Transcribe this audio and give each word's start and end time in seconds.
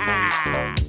Ah! 0.00 0.87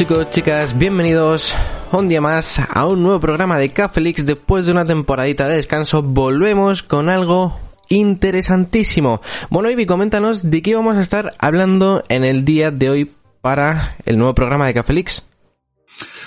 Chicos, 0.00 0.30
chicas, 0.30 0.78
bienvenidos 0.78 1.54
un 1.92 2.08
día 2.08 2.22
más 2.22 2.58
a 2.70 2.86
un 2.86 3.02
nuevo 3.02 3.20
programa 3.20 3.58
de 3.58 3.68
Cafelix. 3.68 4.24
Después 4.24 4.64
de 4.64 4.72
una 4.72 4.86
temporadita 4.86 5.46
de 5.46 5.56
descanso, 5.56 6.02
volvemos 6.02 6.82
con 6.82 7.10
algo 7.10 7.54
interesantísimo. 7.90 9.20
Bueno, 9.50 9.68
Ivy, 9.68 9.84
coméntanos 9.84 10.50
de 10.50 10.62
qué 10.62 10.74
vamos 10.74 10.96
a 10.96 11.02
estar 11.02 11.32
hablando 11.38 12.02
en 12.08 12.24
el 12.24 12.46
día 12.46 12.70
de 12.70 12.88
hoy 12.88 13.10
para 13.42 13.94
el 14.06 14.16
nuevo 14.16 14.34
programa 14.34 14.66
de 14.66 14.72
Cafelix. 14.72 15.22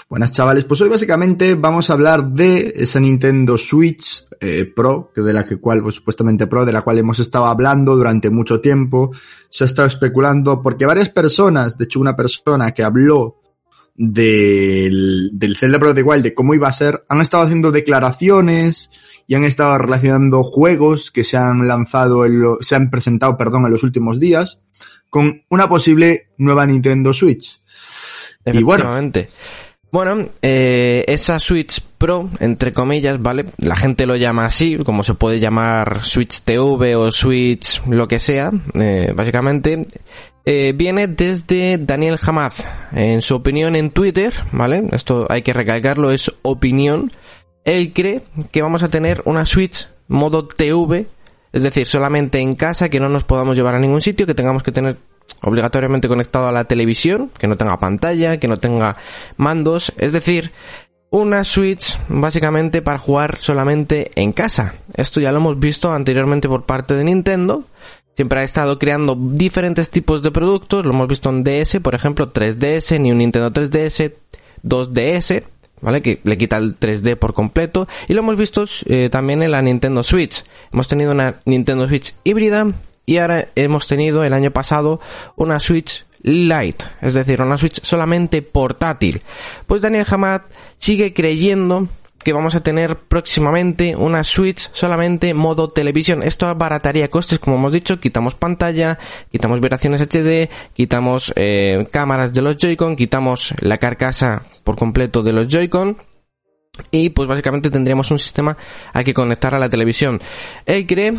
Buenas 0.08 0.32
chavales, 0.32 0.66
pues 0.66 0.80
hoy 0.82 0.90
básicamente 0.90 1.56
vamos 1.56 1.90
a 1.90 1.94
hablar 1.94 2.28
de 2.28 2.74
esa 2.76 3.00
Nintendo 3.00 3.58
Switch 3.58 4.24
eh, 4.40 4.66
Pro, 4.66 5.12
que 5.16 5.22
de 5.22 5.34
la 5.34 5.48
que 5.48 5.58
cual, 5.58 5.82
pues, 5.82 5.96
supuestamente 5.96 6.46
Pro, 6.46 6.64
de 6.64 6.74
la 6.74 6.84
cual 6.84 7.00
hemos 7.00 7.18
estado 7.18 7.48
hablando 7.48 7.96
durante 7.96 8.30
mucho 8.30 8.62
tiempo. 8.62 9.10
Se 9.50 9.64
ha 9.64 9.66
estado 9.66 9.88
especulando 9.88 10.62
porque 10.62 10.86
varias 10.86 11.10
personas, 11.10 11.76
de 11.76 11.86
hecho 11.86 12.00
una 12.00 12.16
persona 12.16 12.72
que 12.72 12.84
habló 12.84 13.40
del, 13.96 15.30
del 15.34 15.58
Zelda 15.58 15.78
Breath 15.78 15.92
of 15.92 15.96
the 15.96 16.04
Wild, 16.04 16.24
de 16.24 16.34
cómo 16.34 16.54
iba 16.54 16.68
a 16.68 16.72
ser, 16.72 17.04
han 17.10 17.22
estado 17.22 17.44
haciendo 17.44 17.72
declaraciones 17.72 18.90
y 19.28 19.36
han 19.36 19.44
estado 19.44 19.78
relacionando 19.78 20.44
juegos 20.44 21.12
que 21.12 21.24
se 21.24 21.38
han 21.38 21.68
lanzado, 21.68 22.26
en 22.26 22.42
lo- 22.42 22.58
se 22.62 22.76
han 22.76 22.90
presentado, 22.90 23.38
perdón, 23.38 23.66
en 23.66 23.72
los 23.72 23.84
últimos 23.84 24.20
días, 24.20 24.60
con 25.10 25.44
una 25.50 25.70
posible 25.70 26.30
nueva 26.38 26.66
Nintendo 26.66 27.14
Switch. 27.14 27.62
Y 28.46 28.64
bueno. 28.64 28.84
Bueno, 29.92 30.28
eh, 30.42 31.06
esa 31.08 31.40
Switch 31.40 31.80
Pro, 32.00 32.28
entre 32.40 32.74
comillas, 32.74 33.22
¿vale? 33.22 33.46
La 33.60 33.76
gente 33.76 34.08
lo 34.08 34.16
llama 34.16 34.48
así, 34.48 34.76
como 34.78 35.04
se 35.04 35.14
puede 35.14 35.40
llamar 35.40 36.04
Switch 36.04 36.42
TV 36.42 36.96
o 36.96 37.12
Switch 37.12 37.80
lo 37.88 38.08
que 38.08 38.20
sea, 38.20 38.50
eh, 38.74 39.14
básicamente, 39.16 39.86
eh, 40.46 40.74
viene 40.76 41.08
desde 41.08 41.78
Daniel 41.78 42.20
Hamad. 42.22 42.54
En 42.92 43.22
su 43.22 43.36
opinión 43.36 43.76
en 43.76 43.92
Twitter, 43.92 44.34
¿vale? 44.52 44.84
Esto 44.92 45.28
hay 45.30 45.42
que 45.42 45.54
recalcarlo, 45.54 46.12
es 46.12 46.32
opinión. 46.42 47.12
Él 47.66 47.94
cree 47.94 48.24
que 48.52 48.62
vamos 48.62 48.84
a 48.84 48.90
tener 48.90 49.22
una 49.26 49.46
Switch 49.46 49.88
modo 50.08 50.48
TV, 50.48 51.06
es 51.54 51.64
decir, 51.64 51.88
solamente 51.88 52.40
en 52.40 52.56
casa, 52.56 52.90
que 52.90 53.00
no 53.00 53.10
nos 53.10 53.24
podamos 53.24 53.56
llevar 53.56 53.76
a 53.76 53.80
ningún 53.80 54.02
sitio, 54.02 54.26
que 54.26 54.34
tengamos 54.34 54.64
que 54.64 54.72
tener 54.72 54.98
obligatoriamente 55.42 56.08
conectado 56.08 56.48
a 56.48 56.52
la 56.52 56.66
televisión, 56.66 57.32
que 57.38 57.48
no 57.48 57.56
tenga 57.56 57.78
pantalla, 57.78 58.38
que 58.38 58.48
no 58.48 58.58
tenga 58.58 58.98
mandos, 59.38 59.94
es 59.98 60.14
decir, 60.14 60.52
una 61.10 61.44
Switch 61.44 61.98
básicamente 62.08 62.82
para 62.82 62.98
jugar 62.98 63.38
solamente 63.40 64.12
en 64.16 64.34
casa. 64.34 64.74
Esto 64.96 65.20
ya 65.20 65.32
lo 65.32 65.38
hemos 65.38 65.60
visto 65.60 65.92
anteriormente 65.92 66.50
por 66.50 66.64
parte 66.64 66.96
de 66.96 67.04
Nintendo. 67.04 67.64
Siempre 68.16 68.42
ha 68.42 68.44
estado 68.44 68.78
creando 68.78 69.16
diferentes 69.18 69.90
tipos 69.90 70.22
de 70.22 70.32
productos, 70.32 70.86
lo 70.86 70.92
hemos 70.92 71.08
visto 71.08 71.30
en 71.30 71.42
DS, 71.42 71.80
por 71.82 71.96
ejemplo, 71.96 72.32
3DS, 72.32 73.00
ni 73.00 73.12
un 73.12 73.18
Nintendo 73.18 73.52
3DS, 73.52 74.14
2DS, 74.64 75.44
¿vale? 75.82 76.02
Que 76.02 76.20
le 76.24 76.38
quita 76.38 76.58
el 76.58 76.80
3D 76.80 77.16
por 77.18 77.34
completo. 77.34 77.88
Y 78.08 78.14
lo 78.14 78.20
hemos 78.20 78.38
visto 78.38 78.66
eh, 78.86 79.10
también 79.12 79.42
en 79.42 79.52
la 79.52 79.62
Nintendo 79.62 80.04
Switch. 80.04 80.44
Hemos 80.72 80.88
tenido 80.88 81.12
una 81.12 81.36
Nintendo 81.46 81.88
Switch 81.88 82.14
híbrida 82.24 82.68
y 83.06 83.18
ahora 83.18 83.48
hemos 83.56 83.88
tenido 83.88 84.24
el 84.24 84.34
año 84.34 84.52
pasado 84.52 85.00
una 85.36 85.60
Switch 85.60 86.06
Lite, 86.22 86.86
es 87.02 87.16
decir, 87.16 87.42
una 87.42 87.58
Switch 87.58 87.84
solamente 87.84 88.42
portátil. 88.42 89.22
Pues 89.68 89.82
Daniel 89.82 90.06
Hamad 90.10 90.44
sigue 90.78 91.14
creyendo 91.14 91.90
que 92.24 92.34
vamos 92.34 92.56
a 92.56 92.64
tener 92.64 92.96
próximamente 92.96 93.96
una 93.96 94.24
Switch 94.24 94.70
solamente 94.74 95.34
modo 95.34 95.70
televisión. 95.70 96.24
Esto 96.24 96.48
abarataría 96.48 97.10
costes, 97.10 97.40
como 97.40 97.58
hemos 97.58 97.72
dicho, 97.72 98.00
quitamos 98.00 98.36
pantalla, 98.36 98.98
quitamos 99.32 99.60
vibraciones 99.60 100.02
HD, 100.02 100.50
quitamos 100.74 101.32
eh, 101.36 101.88
cámaras 101.92 102.34
de 102.34 102.42
los 102.42 102.58
Joy-Con, 102.58 102.96
quitamos 102.96 103.54
la 103.60 103.78
carcasa 103.78 104.44
por 104.64 104.78
completo 104.78 105.22
de 105.22 105.34
los 105.34 105.48
Joy-Con. 105.48 105.98
Y 106.90 107.10
pues 107.12 107.28
básicamente 107.28 107.70
tendríamos 107.70 108.10
un 108.10 108.18
sistema 108.18 108.58
al 108.94 109.04
que 109.04 109.14
conectar 109.14 109.54
a 109.54 109.60
la 109.60 109.70
televisión. 109.70 110.20
Él 110.66 110.88
cree 110.88 111.14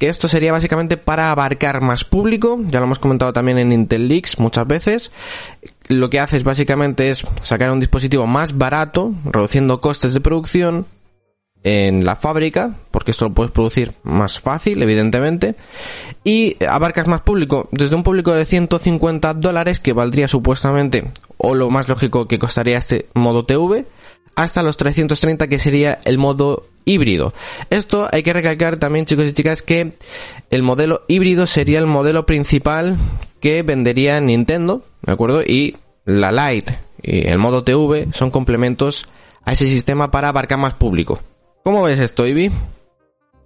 que 0.00 0.08
esto 0.08 0.28
sería 0.28 0.50
básicamente 0.50 0.96
para 0.96 1.30
abarcar 1.30 1.80
más 1.80 2.02
público, 2.02 2.58
ya 2.68 2.80
lo 2.80 2.86
hemos 2.86 2.98
comentado 2.98 3.32
también 3.32 3.58
en 3.58 3.70
Intel 3.70 4.08
Leaks 4.08 4.40
muchas 4.40 4.66
veces. 4.66 5.12
Lo 5.88 6.10
que 6.10 6.20
hace 6.20 6.36
es 6.36 6.44
básicamente 6.44 7.10
es 7.10 7.24
sacar 7.42 7.70
un 7.70 7.80
dispositivo 7.80 8.26
más 8.26 8.58
barato, 8.58 9.12
reduciendo 9.24 9.80
costes 9.80 10.14
de 10.14 10.20
producción 10.20 10.86
en 11.62 12.04
la 12.04 12.16
fábrica, 12.16 12.74
porque 12.90 13.10
esto 13.10 13.26
lo 13.26 13.34
puedes 13.34 13.52
producir 13.52 13.92
más 14.02 14.38
fácil, 14.40 14.82
evidentemente, 14.82 15.56
y 16.24 16.56
abarcas 16.64 17.08
más 17.08 17.22
público, 17.22 17.68
desde 17.72 17.96
un 17.96 18.02
público 18.02 18.32
de 18.32 18.44
150 18.44 19.34
dólares 19.34 19.80
que 19.80 19.92
valdría 19.92 20.28
supuestamente, 20.28 21.10
o 21.38 21.54
lo 21.54 21.70
más 21.70 21.88
lógico 21.88 22.28
que 22.28 22.38
costaría 22.38 22.78
este 22.78 23.06
modo 23.14 23.44
TV, 23.44 23.84
hasta 24.36 24.62
los 24.62 24.76
330 24.76 25.48
que 25.48 25.58
sería 25.58 25.98
el 26.04 26.18
modo 26.18 26.66
híbrido. 26.84 27.32
Esto 27.70 28.08
hay 28.12 28.22
que 28.22 28.32
recalcar 28.32 28.76
también 28.76 29.06
chicos 29.06 29.24
y 29.24 29.32
chicas 29.32 29.62
que 29.62 29.94
el 30.50 30.62
modelo 30.62 31.02
híbrido 31.08 31.46
sería 31.46 31.78
el 31.78 31.86
modelo 31.86 32.26
principal 32.26 32.96
que 33.40 33.62
vendería 33.62 34.20
Nintendo, 34.20 34.82
¿de 35.02 35.12
acuerdo? 35.12 35.42
Y 35.42 35.76
la 36.04 36.32
Lite 36.32 36.78
y 37.02 37.26
el 37.26 37.38
modo 37.38 37.62
TV 37.62 38.08
son 38.12 38.30
complementos 38.30 39.08
a 39.44 39.52
ese 39.52 39.68
sistema 39.68 40.10
para 40.10 40.28
abarcar 40.28 40.58
más 40.58 40.74
público. 40.74 41.20
¿Cómo 41.62 41.82
ves 41.82 42.00
esto, 42.00 42.26
Ivy? 42.26 42.50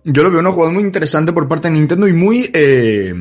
Yo 0.04 0.22
lo 0.22 0.30
veo 0.30 0.40
una 0.40 0.52
jugada 0.52 0.72
muy 0.72 0.82
interesante 0.82 1.32
por 1.32 1.46
parte 1.46 1.68
de 1.68 1.74
Nintendo 1.74 2.08
y 2.08 2.12
muy, 2.12 2.50
eh, 2.54 3.14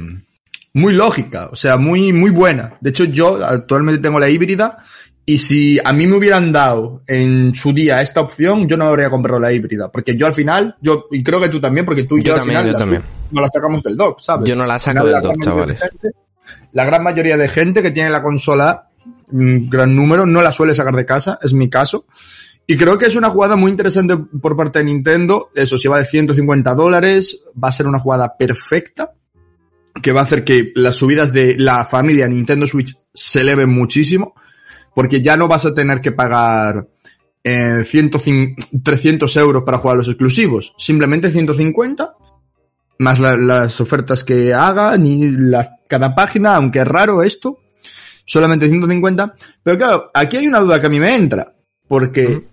muy 0.73 0.93
lógica, 0.93 1.49
o 1.51 1.55
sea, 1.55 1.77
muy, 1.77 2.13
muy 2.13 2.31
buena. 2.31 2.77
De 2.79 2.91
hecho, 2.91 3.03
yo 3.05 3.43
actualmente 3.43 4.01
tengo 4.01 4.19
la 4.19 4.29
híbrida 4.29 4.77
y 5.25 5.37
si 5.37 5.77
a 5.83 5.93
mí 5.93 6.07
me 6.07 6.17
hubieran 6.17 6.51
dado 6.51 7.03
en 7.05 7.53
su 7.53 7.71
día 7.73 8.01
esta 8.01 8.21
opción, 8.21 8.67
yo 8.67 8.77
no 8.77 8.85
habría 8.85 9.09
comprado 9.09 9.39
la 9.39 9.51
híbrida. 9.51 9.91
Porque 9.91 10.17
yo 10.17 10.25
al 10.25 10.33
final, 10.33 10.75
yo, 10.81 11.05
y 11.11 11.21
creo 11.21 11.39
que 11.39 11.49
tú 11.49 11.59
también, 11.59 11.85
porque 11.85 12.03
tú 12.03 12.17
y 12.17 12.23
Yo 12.23 12.33
yo, 12.33 12.37
también, 12.37 12.57
al 12.57 12.65
yo 12.65 12.79
final 12.79 12.93
la 12.93 13.01
no 13.31 13.41
la 13.41 13.49
sacamos 13.49 13.83
del 13.83 13.95
dock, 13.95 14.19
¿sabes? 14.21 14.49
Yo 14.49 14.55
no 14.55 14.65
la 14.65 14.79
saco 14.79 15.05
del 15.05 15.21
dock, 15.21 15.43
chavales. 15.43 15.79
La 16.71 16.85
gran 16.85 17.03
mayoría 17.03 17.37
de 17.37 17.47
gente 17.47 17.81
que 17.81 17.91
tiene 17.91 18.09
la 18.09 18.21
consola, 18.21 18.89
un 19.31 19.69
gran 19.69 19.95
número, 19.95 20.25
no 20.25 20.41
la 20.41 20.51
suele 20.51 20.73
sacar 20.73 20.95
de 20.95 21.05
casa, 21.05 21.39
es 21.41 21.53
mi 21.53 21.69
caso. 21.69 22.05
Y 22.71 22.77
creo 22.77 22.99
que 22.99 23.07
es 23.07 23.15
una 23.15 23.31
jugada 23.31 23.55
muy 23.55 23.71
interesante 23.71 24.15
por 24.15 24.55
parte 24.55 24.77
de 24.77 24.85
Nintendo. 24.85 25.49
Eso, 25.55 25.75
si 25.79 25.87
vale 25.87 26.05
150 26.05 26.75
dólares, 26.75 27.43
va 27.61 27.69
a 27.69 27.71
ser 27.71 27.87
una 27.87 27.97
jugada 27.97 28.37
perfecta. 28.37 29.13
Que 30.03 30.11
va 30.11 30.21
a 30.21 30.23
hacer 30.25 30.43
que 30.43 30.71
las 30.75 30.93
subidas 30.93 31.33
de 31.33 31.55
la 31.57 31.83
familia 31.83 32.27
Nintendo 32.27 32.67
Switch 32.67 32.95
se 33.11 33.41
eleven 33.41 33.71
muchísimo. 33.71 34.35
Porque 34.93 35.19
ya 35.19 35.35
no 35.35 35.47
vas 35.47 35.65
a 35.65 35.73
tener 35.73 35.99
que 35.99 36.11
pagar 36.11 36.87
eh, 37.43 37.83
105 37.83 38.61
300 38.83 39.37
euros 39.37 39.63
para 39.63 39.79
jugar 39.79 39.97
los 39.97 40.07
exclusivos. 40.07 40.75
Simplemente 40.77 41.31
150. 41.31 42.13
Más 42.99 43.19
la- 43.19 43.35
las 43.37 43.79
ofertas 43.81 44.23
que 44.23 44.53
hagan 44.53 45.05
y 45.05 45.31
la- 45.31 45.77
cada 45.87 46.13
página, 46.13 46.55
aunque 46.55 46.79
es 46.79 46.87
raro 46.87 47.23
esto. 47.23 47.59
Solamente 48.25 48.67
150. 48.69 49.33
Pero 49.63 49.77
claro, 49.77 50.11
aquí 50.13 50.37
hay 50.37 50.47
una 50.47 50.59
duda 50.59 50.79
que 50.79 50.85
a 50.87 50.89
mí 50.89 50.99
me 50.99 51.15
entra. 51.15 51.55
Porque 51.87 52.43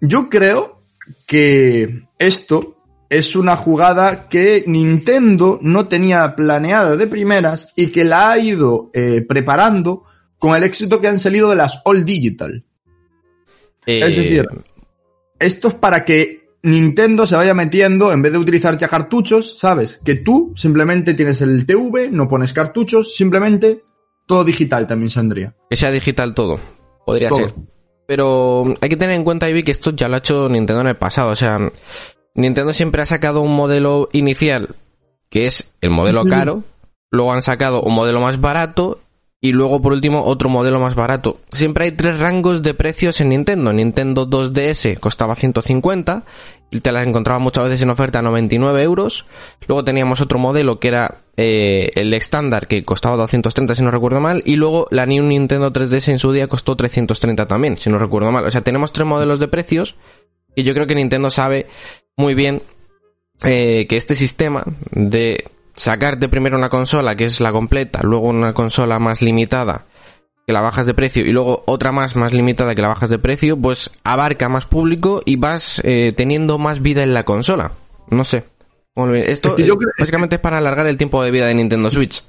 yo 0.00 0.28
creo 0.28 0.82
que 1.26 2.02
esto 2.18 2.76
es 3.08 3.36
una 3.36 3.56
jugada 3.56 4.28
que 4.28 4.64
Nintendo 4.66 5.60
no 5.62 5.86
tenía 5.86 6.34
planeada 6.34 6.96
de 6.96 7.06
primeras 7.06 7.72
y 7.76 7.86
que 7.92 8.02
la 8.02 8.32
ha 8.32 8.38
ido 8.38 8.90
eh, 8.92 9.24
preparando 9.28 10.02
con 10.38 10.56
el 10.56 10.64
éxito 10.64 11.00
que 11.00 11.06
han 11.06 11.20
salido 11.20 11.50
de 11.50 11.56
las 11.56 11.80
All 11.84 12.04
Digital. 12.04 12.64
Eh, 13.86 14.00
Es 14.02 14.16
decir, 14.16 14.46
esto 15.38 15.68
es 15.68 15.74
para 15.74 16.04
que 16.04 16.45
Nintendo 16.66 17.26
se 17.28 17.36
vaya 17.36 17.54
metiendo, 17.54 18.12
en 18.12 18.22
vez 18.22 18.32
de 18.32 18.38
utilizar 18.38 18.76
ya 18.76 18.88
cartuchos, 18.88 19.56
¿sabes? 19.56 20.00
Que 20.04 20.16
tú 20.16 20.52
simplemente 20.56 21.14
tienes 21.14 21.40
el 21.40 21.64
TV, 21.64 22.10
no 22.10 22.28
pones 22.28 22.52
cartuchos, 22.52 23.14
simplemente 23.14 23.84
todo 24.26 24.42
digital 24.42 24.86
también 24.88 25.10
saldría. 25.10 25.54
que 25.70 25.76
sea 25.76 25.92
digital 25.92 26.34
todo. 26.34 26.58
Podría 27.04 27.28
Todo. 27.28 27.38
ser. 27.38 27.52
Pero 28.08 28.74
hay 28.80 28.88
que 28.88 28.96
tener 28.96 29.14
en 29.14 29.22
cuenta, 29.22 29.48
Ivy, 29.48 29.62
que 29.62 29.70
esto 29.70 29.92
ya 29.92 30.08
lo 30.08 30.16
ha 30.16 30.18
hecho 30.18 30.48
Nintendo 30.48 30.80
en 30.80 30.88
el 30.88 30.96
pasado. 30.96 31.30
O 31.30 31.36
sea, 31.36 31.58
Nintendo 32.34 32.72
siempre 32.72 33.00
ha 33.00 33.06
sacado 33.06 33.42
un 33.42 33.54
modelo 33.54 34.08
inicial, 34.12 34.70
que 35.30 35.46
es 35.46 35.70
el 35.80 35.90
modelo 35.90 36.24
caro. 36.24 36.64
Luego 37.12 37.32
han 37.32 37.42
sacado 37.42 37.80
un 37.80 37.94
modelo 37.94 38.20
más 38.20 38.40
barato. 38.40 38.98
Y 39.46 39.52
luego, 39.52 39.80
por 39.80 39.92
último, 39.92 40.24
otro 40.24 40.48
modelo 40.48 40.80
más 40.80 40.96
barato. 40.96 41.38
Siempre 41.52 41.84
hay 41.84 41.92
tres 41.92 42.18
rangos 42.18 42.64
de 42.64 42.74
precios 42.74 43.20
en 43.20 43.28
Nintendo. 43.28 43.72
Nintendo 43.72 44.28
2DS 44.28 44.98
costaba 44.98 45.36
150 45.36 46.24
y 46.72 46.80
te 46.80 46.90
las 46.90 47.06
encontraba 47.06 47.38
muchas 47.38 47.62
veces 47.62 47.82
en 47.82 47.90
oferta 47.90 48.18
a 48.18 48.22
99 48.22 48.82
euros. 48.82 49.24
Luego 49.68 49.84
teníamos 49.84 50.20
otro 50.20 50.40
modelo 50.40 50.80
que 50.80 50.88
era 50.88 51.18
eh, 51.36 51.92
el 51.94 52.12
estándar 52.12 52.66
que 52.66 52.82
costaba 52.82 53.16
230 53.18 53.76
si 53.76 53.82
no 53.84 53.92
recuerdo 53.92 54.20
mal. 54.20 54.42
Y 54.44 54.56
luego 54.56 54.88
la 54.90 55.06
New 55.06 55.22
Nintendo 55.22 55.72
3DS 55.72 56.08
en 56.08 56.18
su 56.18 56.32
día 56.32 56.48
costó 56.48 56.74
330 56.74 57.46
también, 57.46 57.76
si 57.76 57.88
no 57.88 57.98
recuerdo 57.98 58.32
mal. 58.32 58.44
O 58.46 58.50
sea, 58.50 58.62
tenemos 58.62 58.92
tres 58.92 59.06
modelos 59.06 59.38
de 59.38 59.46
precios 59.46 59.94
y 60.56 60.64
yo 60.64 60.74
creo 60.74 60.88
que 60.88 60.96
Nintendo 60.96 61.30
sabe 61.30 61.66
muy 62.16 62.34
bien 62.34 62.62
eh, 63.44 63.86
que 63.86 63.96
este 63.96 64.16
sistema 64.16 64.64
de 64.90 65.44
sacarte 65.76 66.28
primero 66.28 66.56
una 66.58 66.68
consola 66.68 67.14
que 67.14 67.24
es 67.24 67.40
la 67.40 67.52
completa, 67.52 68.00
luego 68.02 68.28
una 68.28 68.52
consola 68.52 68.98
más 68.98 69.22
limitada 69.22 69.82
que 70.46 70.52
la 70.52 70.60
bajas 70.60 70.86
de 70.86 70.94
precio 70.94 71.24
y 71.26 71.32
luego 71.32 71.64
otra 71.66 71.90
más 71.92 72.14
más 72.16 72.32
limitada 72.32 72.74
que 72.74 72.82
la 72.82 72.88
bajas 72.88 73.10
de 73.10 73.18
precio, 73.18 73.56
pues 73.56 73.90
abarca 74.04 74.48
más 74.48 74.64
público 74.66 75.22
y 75.24 75.36
vas 75.36 75.80
eh, 75.84 76.12
teniendo 76.16 76.56
más 76.58 76.80
vida 76.82 77.02
en 77.02 77.14
la 77.14 77.24
consola. 77.24 77.72
No 78.10 78.24
sé. 78.24 78.44
¿Cómo 78.94 79.08
lo 79.08 79.12
ves? 79.14 79.28
Esto 79.28 79.48
Es 79.50 79.54
que 79.56 79.64
yo 79.66 79.74
eh, 79.74 79.78
creo- 79.78 79.90
básicamente 79.98 80.36
es 80.36 80.40
para 80.40 80.58
alargar 80.58 80.86
el 80.86 80.96
tiempo 80.96 81.22
de 81.22 81.30
vida 81.32 81.46
de 81.46 81.54
Nintendo 81.54 81.90
Switch. 81.90 82.22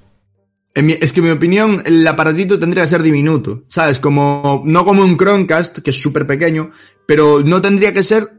En 0.74 0.86
mi- 0.88 0.98
es 1.00 1.14
que 1.14 1.20
en 1.22 1.26
mi 1.28 1.32
opinión, 1.32 1.82
el 1.86 2.06
aparatito 2.08 2.58
tendría 2.60 2.84
que 2.84 2.90
ser 2.90 3.02
diminuto, 3.04 3.64
¿sabes? 3.68 4.00
Como, 4.00 4.64
no 4.66 4.84
como 4.84 5.04
un 5.04 5.16
Chromecast, 5.18 5.80
que 5.80 5.92
es 5.92 6.02
súper 6.02 6.26
pequeño, 6.28 6.72
pero 7.06 7.42
no 7.44 7.62
tendría 7.62 7.94
que 7.94 8.04
ser, 8.04 8.32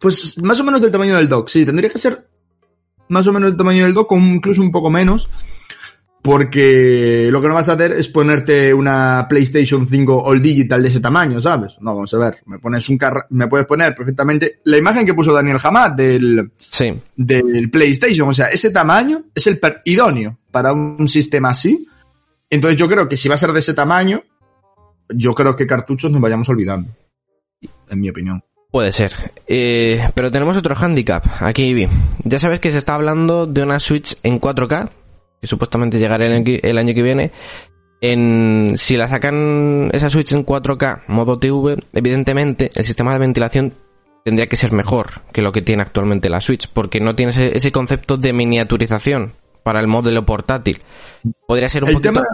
pues, 0.00 0.38
más 0.38 0.58
o 0.60 0.64
menos 0.64 0.80
del 0.80 0.90
tamaño 0.90 1.16
del 1.16 1.28
dock, 1.28 1.48
sí, 1.48 1.66
tendría 1.66 1.90
que 1.90 1.98
ser 1.98 2.28
más 3.08 3.26
o 3.26 3.32
menos 3.32 3.50
del 3.50 3.56
tamaño 3.56 3.84
del 3.84 3.94
dock, 3.94 4.12
o 4.12 4.16
incluso 4.16 4.62
un 4.62 4.70
poco 4.72 4.90
menos, 4.90 5.28
porque 6.22 7.28
lo 7.30 7.40
que 7.40 7.46
no 7.46 7.54
vas 7.54 7.68
a 7.68 7.74
hacer 7.74 7.92
es 7.92 8.08
ponerte 8.08 8.74
una 8.74 9.26
PlayStation 9.28 9.86
5 9.86 10.24
All 10.24 10.42
Digital 10.42 10.82
de 10.82 10.88
ese 10.88 10.98
tamaño, 10.98 11.40
¿sabes? 11.40 11.76
No, 11.80 11.94
vamos 11.94 12.12
a 12.14 12.18
ver, 12.18 12.38
me 12.46 12.58
pones 12.58 12.88
un 12.88 12.98
car 12.98 13.26
me 13.30 13.46
puedes 13.46 13.64
poner 13.66 13.94
perfectamente 13.94 14.58
la 14.64 14.76
imagen 14.76 15.06
que 15.06 15.14
puso 15.14 15.32
Daniel 15.32 15.58
Hamad 15.62 15.92
del, 15.92 16.50
Sí. 16.58 16.92
del 17.14 17.70
PlayStation. 17.70 18.28
O 18.28 18.34
sea, 18.34 18.48
ese 18.48 18.70
tamaño 18.70 19.26
es 19.32 19.46
el 19.46 19.60
idóneo 19.84 20.36
para 20.50 20.72
un 20.72 21.06
sistema 21.06 21.50
así. 21.50 21.86
Entonces 22.50 22.76
yo 22.76 22.88
creo 22.88 23.08
que 23.08 23.16
si 23.16 23.28
va 23.28 23.36
a 23.36 23.38
ser 23.38 23.52
de 23.52 23.60
ese 23.60 23.74
tamaño, 23.74 24.20
yo 25.10 25.32
creo 25.32 25.54
que 25.54 25.66
cartuchos 25.66 26.10
nos 26.10 26.20
vayamos 26.20 26.48
olvidando. 26.48 26.90
En 27.88 28.00
mi 28.00 28.08
opinión. 28.08 28.42
Puede 28.76 28.92
ser. 28.92 29.14
Eh, 29.48 30.06
pero 30.14 30.30
tenemos 30.30 30.54
otro 30.54 30.74
handicap 30.78 31.24
aquí. 31.40 31.88
Ya 32.24 32.38
sabes 32.38 32.60
que 32.60 32.70
se 32.70 32.76
está 32.76 32.94
hablando 32.94 33.46
de 33.46 33.62
una 33.62 33.80
Switch 33.80 34.18
en 34.22 34.38
4K, 34.38 34.90
que 35.40 35.46
supuestamente 35.46 35.98
llegará 35.98 36.26
el 36.26 36.32
año 36.34 36.44
que, 36.44 36.60
el 36.62 36.76
año 36.76 36.92
que 36.92 37.02
viene. 37.02 37.30
En, 38.02 38.74
si 38.76 38.98
la 38.98 39.08
sacan 39.08 39.88
esa 39.94 40.10
Switch 40.10 40.30
en 40.32 40.44
4K, 40.44 41.04
modo 41.06 41.38
TV, 41.38 41.82
evidentemente 41.94 42.70
el 42.74 42.84
sistema 42.84 43.14
de 43.14 43.18
ventilación 43.20 43.72
tendría 44.26 44.46
que 44.46 44.56
ser 44.58 44.72
mejor 44.72 45.22
que 45.32 45.40
lo 45.40 45.52
que 45.52 45.62
tiene 45.62 45.80
actualmente 45.80 46.28
la 46.28 46.42
Switch, 46.42 46.68
porque 46.70 47.00
no 47.00 47.14
tiene 47.14 47.30
ese, 47.32 47.56
ese 47.56 47.72
concepto 47.72 48.18
de 48.18 48.34
miniaturización 48.34 49.32
para 49.62 49.80
el 49.80 49.86
modelo 49.86 50.26
portátil. 50.26 50.82
Podría 51.48 51.70
ser 51.70 51.84
un 51.84 51.88
El 51.88 51.94
poquito, 51.94 52.12
tema- 52.12 52.26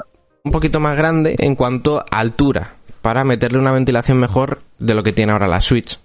un 0.42 0.50
poquito 0.50 0.80
más 0.80 0.96
grande 0.96 1.36
en 1.38 1.54
cuanto 1.54 2.00
a 2.00 2.18
altura, 2.18 2.72
para 3.00 3.22
meterle 3.22 3.60
una 3.60 3.70
ventilación 3.70 4.18
mejor 4.18 4.58
de 4.80 4.96
lo 4.96 5.04
que 5.04 5.12
tiene 5.12 5.30
ahora 5.30 5.46
la 5.46 5.60
Switch. 5.60 6.00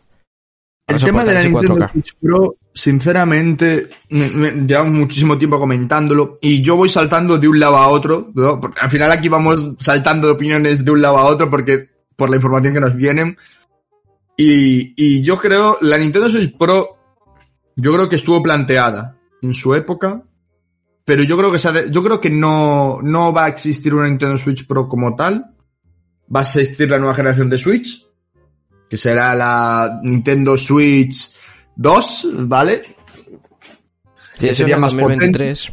El 0.88 1.04
tema 1.04 1.26
de 1.26 1.34
la 1.34 1.42
Nintendo 1.44 1.76
4K. 1.88 1.92
Switch 1.92 2.16
Pro, 2.22 2.56
sinceramente, 2.74 3.90
me- 4.10 4.30
me- 4.30 4.52
llevamos 4.68 4.94
muchísimo 4.94 5.38
tiempo 5.38 5.60
comentándolo 5.60 6.38
y 6.42 6.62
yo 6.62 6.76
voy 6.78 6.88
saltando 6.90 7.38
de 7.38 7.48
un 7.48 7.60
lado 7.60 7.78
a 7.78 7.88
otro, 7.90 8.32
¿no? 8.34 8.60
Porque 8.62 8.80
al 8.82 8.90
final 8.90 9.12
aquí 9.12 9.28
vamos 9.30 9.74
saltando 9.80 10.28
de 10.28 10.34
opiniones 10.34 10.86
de 10.86 10.92
un 10.92 11.02
lado 11.02 11.18
a 11.18 11.26
otro 11.26 11.50
porque 11.50 11.90
por 12.16 12.30
la 12.30 12.38
información 12.38 12.74
que 12.74 12.80
nos 12.80 12.96
vienen. 12.96 13.38
Y, 14.38 14.94
y 14.96 15.22
yo 15.24 15.38
creo, 15.38 15.78
la 15.82 15.98
Nintendo 15.98 16.30
Switch 16.30 16.56
Pro, 16.58 16.98
yo 17.76 17.94
creo 17.94 18.08
que 18.08 18.16
estuvo 18.16 18.42
planteada 18.42 19.18
en 19.42 19.54
su 19.54 19.76
época, 19.76 20.24
pero 21.04 21.24
yo 21.24 21.38
creo 21.38 21.52
que 21.52 21.60
se 21.60 21.68
ha 21.68 21.72
de- 21.74 21.92
yo 21.92 22.02
creo 22.04 22.22
que 22.22 22.30
no, 22.30 23.00
no 23.04 23.34
va 23.34 23.46
a 23.46 23.50
existir 23.50 23.94
una 23.94 24.08
Nintendo 24.08 24.38
Switch 24.38 24.66
Pro 24.66 24.88
como 24.88 25.16
tal. 25.16 25.54
Va 26.34 26.42
a 26.42 26.44
existir 26.44 26.90
la 26.90 26.98
nueva 27.00 27.14
generación 27.16 27.50
de 27.50 27.58
Switch, 27.58 28.06
que 28.90 28.98
será 28.98 29.34
la 29.36 30.00
Nintendo 30.04 30.58
Switch 30.58 31.32
2, 31.76 32.28
¿vale? 32.48 32.82
Sí, 34.38 34.48
que 34.48 34.54
sería 34.54 34.76
en 34.76 34.82
más 34.82 34.92
2023, 34.94 35.72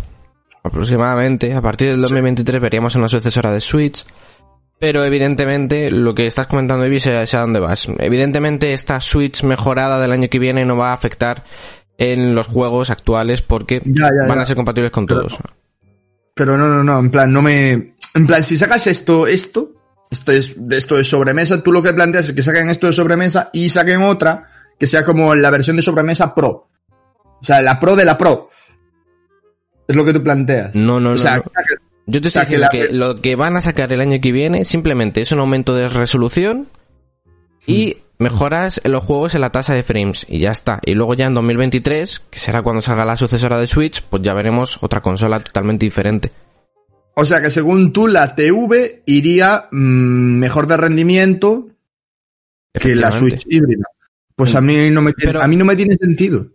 aproximadamente. 0.62 1.54
A 1.54 1.60
partir 1.60 1.90
del 1.90 2.00
2023 2.00 2.60
veríamos 2.62 2.94
una 2.94 3.08
sucesora 3.08 3.52
de 3.52 3.60
Switch. 3.60 4.04
Pero 4.78 5.04
evidentemente, 5.04 5.90
lo 5.90 6.14
que 6.14 6.26
estás 6.26 6.46
comentando, 6.46 6.84
Evi, 6.84 6.98
sé 7.00 7.16
a 7.16 7.40
dónde 7.40 7.60
vas. 7.60 7.88
Evidentemente, 7.98 8.72
esta 8.72 9.00
Switch 9.00 9.42
mejorada 9.44 10.00
del 10.00 10.12
año 10.12 10.28
que 10.28 10.38
viene 10.38 10.64
no 10.64 10.76
va 10.76 10.90
a 10.90 10.94
afectar 10.94 11.44
en 11.96 12.34
los 12.34 12.48
juegos 12.48 12.90
actuales 12.90 13.40
porque 13.40 13.80
Ya, 13.84 14.10
ya, 14.10 14.28
van 14.28 14.38
ya. 14.38 14.42
a 14.42 14.46
ser 14.46 14.56
compatibles 14.56 14.90
con 14.90 15.06
Pero- 15.06 15.22
todos. 15.22 15.38
Pero 16.34 16.58
no, 16.58 16.68
no, 16.68 16.82
no, 16.82 16.98
en 16.98 17.10
plan, 17.10 17.32
no 17.32 17.40
me... 17.42 17.94
En 18.16 18.26
plan, 18.26 18.42
si 18.42 18.56
sacas 18.56 18.88
esto, 18.88 19.28
esto, 19.28 19.73
esto 20.14 20.32
es, 20.32 20.56
esto 20.70 20.96
de 20.96 21.04
sobremesa, 21.04 21.62
tú 21.62 21.72
lo 21.72 21.82
que 21.82 21.92
planteas 21.92 22.26
es 22.28 22.32
que 22.32 22.42
saquen 22.42 22.70
esto 22.70 22.86
de 22.86 22.92
sobremesa 22.92 23.50
y 23.52 23.68
saquen 23.68 24.02
otra 24.02 24.48
que 24.78 24.86
sea 24.86 25.04
como 25.04 25.34
la 25.34 25.50
versión 25.50 25.76
de 25.76 25.82
sobremesa 25.82 26.34
Pro. 26.34 26.68
O 27.40 27.44
sea, 27.44 27.60
la 27.62 27.78
Pro 27.78 27.94
de 27.96 28.04
la 28.04 28.16
Pro. 28.16 28.48
Es 29.86 29.94
lo 29.94 30.04
que 30.04 30.12
tú 30.14 30.22
planteas. 30.22 30.74
No, 30.74 30.98
no, 31.00 31.10
o 31.10 31.12
no, 31.12 31.18
sea, 31.18 31.36
no. 31.36 31.42
que 31.42 31.50
saquen- 31.50 31.78
Yo 32.06 32.20
te 32.20 32.28
estoy 32.28 32.46
que 32.46 32.56
diciendo 32.56 32.68
la- 32.72 32.88
que, 32.88 32.94
lo 32.94 33.20
que 33.20 33.36
van 33.36 33.56
a 33.56 33.62
sacar 33.62 33.92
el 33.92 34.00
año 34.00 34.18
que 34.20 34.32
viene 34.32 34.64
simplemente 34.64 35.20
es 35.20 35.30
un 35.32 35.40
aumento 35.40 35.74
de 35.74 35.88
resolución 35.88 36.68
y 37.66 37.96
mejoras 38.18 38.80
en 38.84 38.92
los 38.92 39.04
juegos 39.04 39.34
en 39.34 39.40
la 39.40 39.50
tasa 39.50 39.74
de 39.74 39.82
frames 39.82 40.24
y 40.28 40.38
ya 40.38 40.52
está. 40.52 40.80
Y 40.84 40.94
luego 40.94 41.14
ya 41.14 41.26
en 41.26 41.34
2023, 41.34 42.20
que 42.30 42.38
será 42.38 42.62
cuando 42.62 42.80
salga 42.82 43.04
la 43.04 43.16
sucesora 43.16 43.58
de 43.58 43.66
Switch, 43.66 44.02
pues 44.02 44.22
ya 44.22 44.34
veremos 44.34 44.78
otra 44.80 45.00
consola 45.00 45.40
totalmente 45.40 45.84
diferente. 45.84 46.30
O 47.16 47.24
sea 47.24 47.40
que 47.40 47.50
según 47.50 47.92
tú, 47.92 48.06
la 48.08 48.34
TV 48.34 49.02
iría 49.06 49.68
mm, 49.70 50.38
mejor 50.38 50.66
de 50.66 50.76
rendimiento 50.76 51.68
que 52.72 52.94
la. 52.96 53.12
Switch 53.12 53.46
híbrida. 53.48 53.84
Pues 54.34 54.54
a 54.56 54.60
mí 54.60 54.90
no 54.90 55.00
me 55.00 55.12
tiene, 55.12 55.32
Pero- 55.32 55.42
a 55.42 55.46
mí 55.48 55.56
no 55.56 55.64
me 55.64 55.76
tiene 55.76 55.94
sentido. 55.96 56.46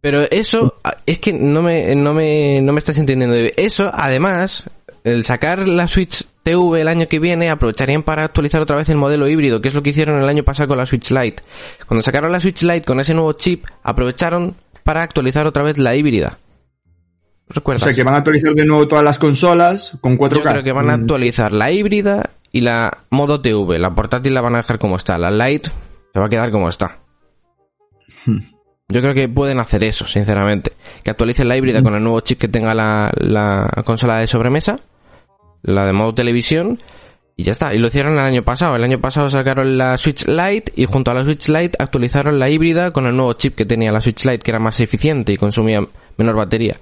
Pero 0.00 0.22
eso, 0.30 0.78
a- 0.84 0.98
es 1.06 1.18
que 1.18 1.32
no 1.32 1.62
me, 1.62 1.94
no 1.96 2.12
me, 2.14 2.60
no 2.60 2.72
me 2.72 2.78
estás 2.78 2.98
entendiendo. 2.98 3.34
Eso, 3.56 3.90
además, 3.92 4.64
el 5.02 5.24
sacar 5.24 5.66
la 5.66 5.88
Switch 5.88 6.24
TV 6.44 6.82
el 6.82 6.88
año 6.88 7.08
que 7.08 7.18
viene, 7.18 7.50
aprovecharían 7.50 8.02
para 8.02 8.22
actualizar 8.24 8.60
otra 8.60 8.76
vez 8.76 8.88
el 8.90 8.98
modelo 8.98 9.26
híbrido, 9.28 9.60
que 9.62 9.68
es 9.68 9.74
lo 9.74 9.82
que 9.82 9.90
hicieron 9.90 10.22
el 10.22 10.28
año 10.28 10.44
pasado 10.44 10.68
con 10.68 10.78
la 10.78 10.86
Switch 10.86 11.10
Lite. 11.10 11.42
Cuando 11.88 12.02
sacaron 12.02 12.30
la 12.30 12.38
Switch 12.40 12.62
Lite 12.62 12.82
con 12.82 13.00
ese 13.00 13.14
nuevo 13.14 13.32
chip, 13.32 13.64
aprovecharon 13.82 14.54
para 14.84 15.02
actualizar 15.02 15.46
otra 15.46 15.64
vez 15.64 15.78
la 15.78 15.96
híbrida. 15.96 16.38
O 17.48 17.78
sea 17.78 17.92
que 17.94 18.02
van 18.02 18.14
a 18.14 18.18
actualizar 18.18 18.54
de 18.54 18.64
nuevo 18.64 18.88
todas 18.88 19.04
las 19.04 19.18
consolas 19.18 19.92
con 20.00 20.16
4K. 20.16 20.34
Yo 20.36 20.42
creo 20.42 20.62
que 20.62 20.72
van 20.72 20.90
a 20.90 20.96
Mm. 20.96 21.00
actualizar 21.02 21.52
la 21.52 21.70
híbrida 21.70 22.30
y 22.52 22.60
la 22.60 22.90
modo 23.10 23.40
TV. 23.40 23.78
La 23.78 23.90
portátil 23.90 24.32
la 24.34 24.40
van 24.40 24.54
a 24.54 24.58
dejar 24.58 24.78
como 24.78 24.96
está. 24.96 25.18
La 25.18 25.30
Lite 25.30 25.70
se 26.12 26.20
va 26.20 26.26
a 26.26 26.28
quedar 26.30 26.50
como 26.50 26.68
está. 26.68 26.98
Hmm. 28.26 28.38
Yo 28.88 29.00
creo 29.00 29.14
que 29.14 29.28
pueden 29.28 29.58
hacer 29.60 29.82
eso, 29.84 30.06
sinceramente. 30.06 30.72
Que 31.02 31.10
actualicen 31.10 31.48
la 31.48 31.56
híbrida 31.56 31.82
con 31.82 31.94
el 31.94 32.02
nuevo 32.02 32.20
chip 32.20 32.38
que 32.38 32.48
tenga 32.48 32.74
la, 32.74 33.10
la 33.16 33.68
consola 33.84 34.18
de 34.18 34.26
sobremesa, 34.26 34.78
la 35.62 35.84
de 35.86 35.92
modo 35.92 36.14
televisión, 36.14 36.80
y 37.36 37.44
ya 37.44 37.52
está. 37.52 37.74
Y 37.74 37.78
lo 37.78 37.88
hicieron 37.88 38.12
el 38.14 38.20
año 38.20 38.42
pasado. 38.42 38.76
El 38.76 38.84
año 38.84 39.00
pasado 39.00 39.30
sacaron 39.30 39.76
la 39.78 39.96
Switch 39.98 40.26
Lite 40.26 40.72
y 40.76 40.84
junto 40.86 41.10
a 41.10 41.14
la 41.14 41.22
Switch 41.24 41.48
Lite 41.48 41.76
actualizaron 41.78 42.38
la 42.38 42.48
híbrida 42.48 42.90
con 42.92 43.06
el 43.06 43.16
nuevo 43.16 43.32
chip 43.34 43.54
que 43.54 43.66
tenía 43.66 43.90
la 43.90 44.00
Switch 44.00 44.24
Lite, 44.24 44.38
que 44.40 44.50
era 44.50 44.60
más 44.60 44.78
eficiente 44.80 45.32
y 45.32 45.36
consumía 45.36 45.84
menor 46.16 46.36
batería. 46.36 46.76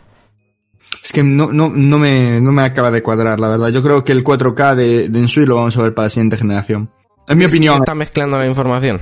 Es 1.05 1.13
que 1.13 1.23
no, 1.23 1.53
no, 1.53 1.69
no, 1.69 1.99
me, 1.99 2.41
no 2.41 2.53
me 2.53 2.63
acaba 2.63 2.91
de 2.91 3.03
cuadrar, 3.03 3.39
la 3.39 3.49
verdad. 3.49 3.69
Yo 3.69 3.83
creo 3.83 4.03
que 4.05 4.13
el 4.13 4.23
4K 4.25 4.75
de, 4.75 5.09
de 5.09 5.19
Ensui 5.19 5.47
lo 5.47 5.57
vamos 5.57 5.77
a 5.77 5.83
ver 5.83 5.95
para 5.95 6.07
la 6.07 6.11
siguiente 6.11 6.37
generación. 6.37 6.91
En 7.29 7.39
mi 7.39 7.43
Se 7.45 7.49
opinión. 7.49 7.77
está 7.77 7.95
mezclando 7.95 8.39
la 8.39 8.47
información. 8.47 8.99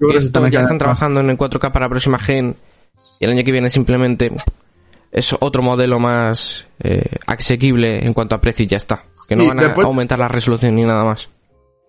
yo 0.00 0.08
creo 0.08 0.12
que 0.12 0.20
se 0.20 0.26
está 0.26 0.48
ya 0.48 0.60
están 0.62 0.78
trabajando 0.78 1.20
en 1.20 1.30
el 1.30 1.38
4K 1.38 1.72
para 1.72 1.86
la 1.86 1.90
próxima 1.90 2.18
gen 2.18 2.54
y 3.20 3.24
el 3.24 3.30
año 3.32 3.42
que 3.44 3.52
viene 3.52 3.70
simplemente 3.70 4.30
es 5.10 5.34
otro 5.40 5.62
modelo 5.62 5.98
más 6.00 6.66
eh, 6.80 7.02
asequible 7.26 8.04
en 8.04 8.12
cuanto 8.14 8.34
a 8.34 8.40
precio 8.40 8.64
y 8.64 8.68
ya 8.68 8.76
está. 8.76 9.02
Que 9.28 9.36
no 9.36 9.42
Sí, 9.44 9.48
van 9.48 9.60
a 9.60 9.62
después- 9.64 9.86
aumentar 9.86 10.18
la 10.18 10.28
resolución 10.28 10.74
ni 10.74 10.84
nada 10.84 11.04
más. 11.04 11.28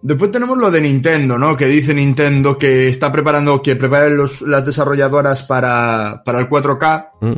Después 0.01 0.31
tenemos 0.31 0.57
lo 0.57 0.69
de 0.69 0.81
Nintendo, 0.81 1.37
¿no? 1.39 1.57
Que 1.57 1.65
dice 1.65 1.93
Nintendo 1.93 2.57
que 2.59 2.87
está 2.87 3.11
preparando, 3.11 3.61
que 3.61 3.75
preparen 3.75 4.15
los, 4.17 4.41
las 4.43 4.63
desarrolladoras 4.63 5.43
para, 5.43 6.21
para 6.23 6.39
el 6.39 6.47
4K. 6.49 7.09
Mm. 7.21 7.33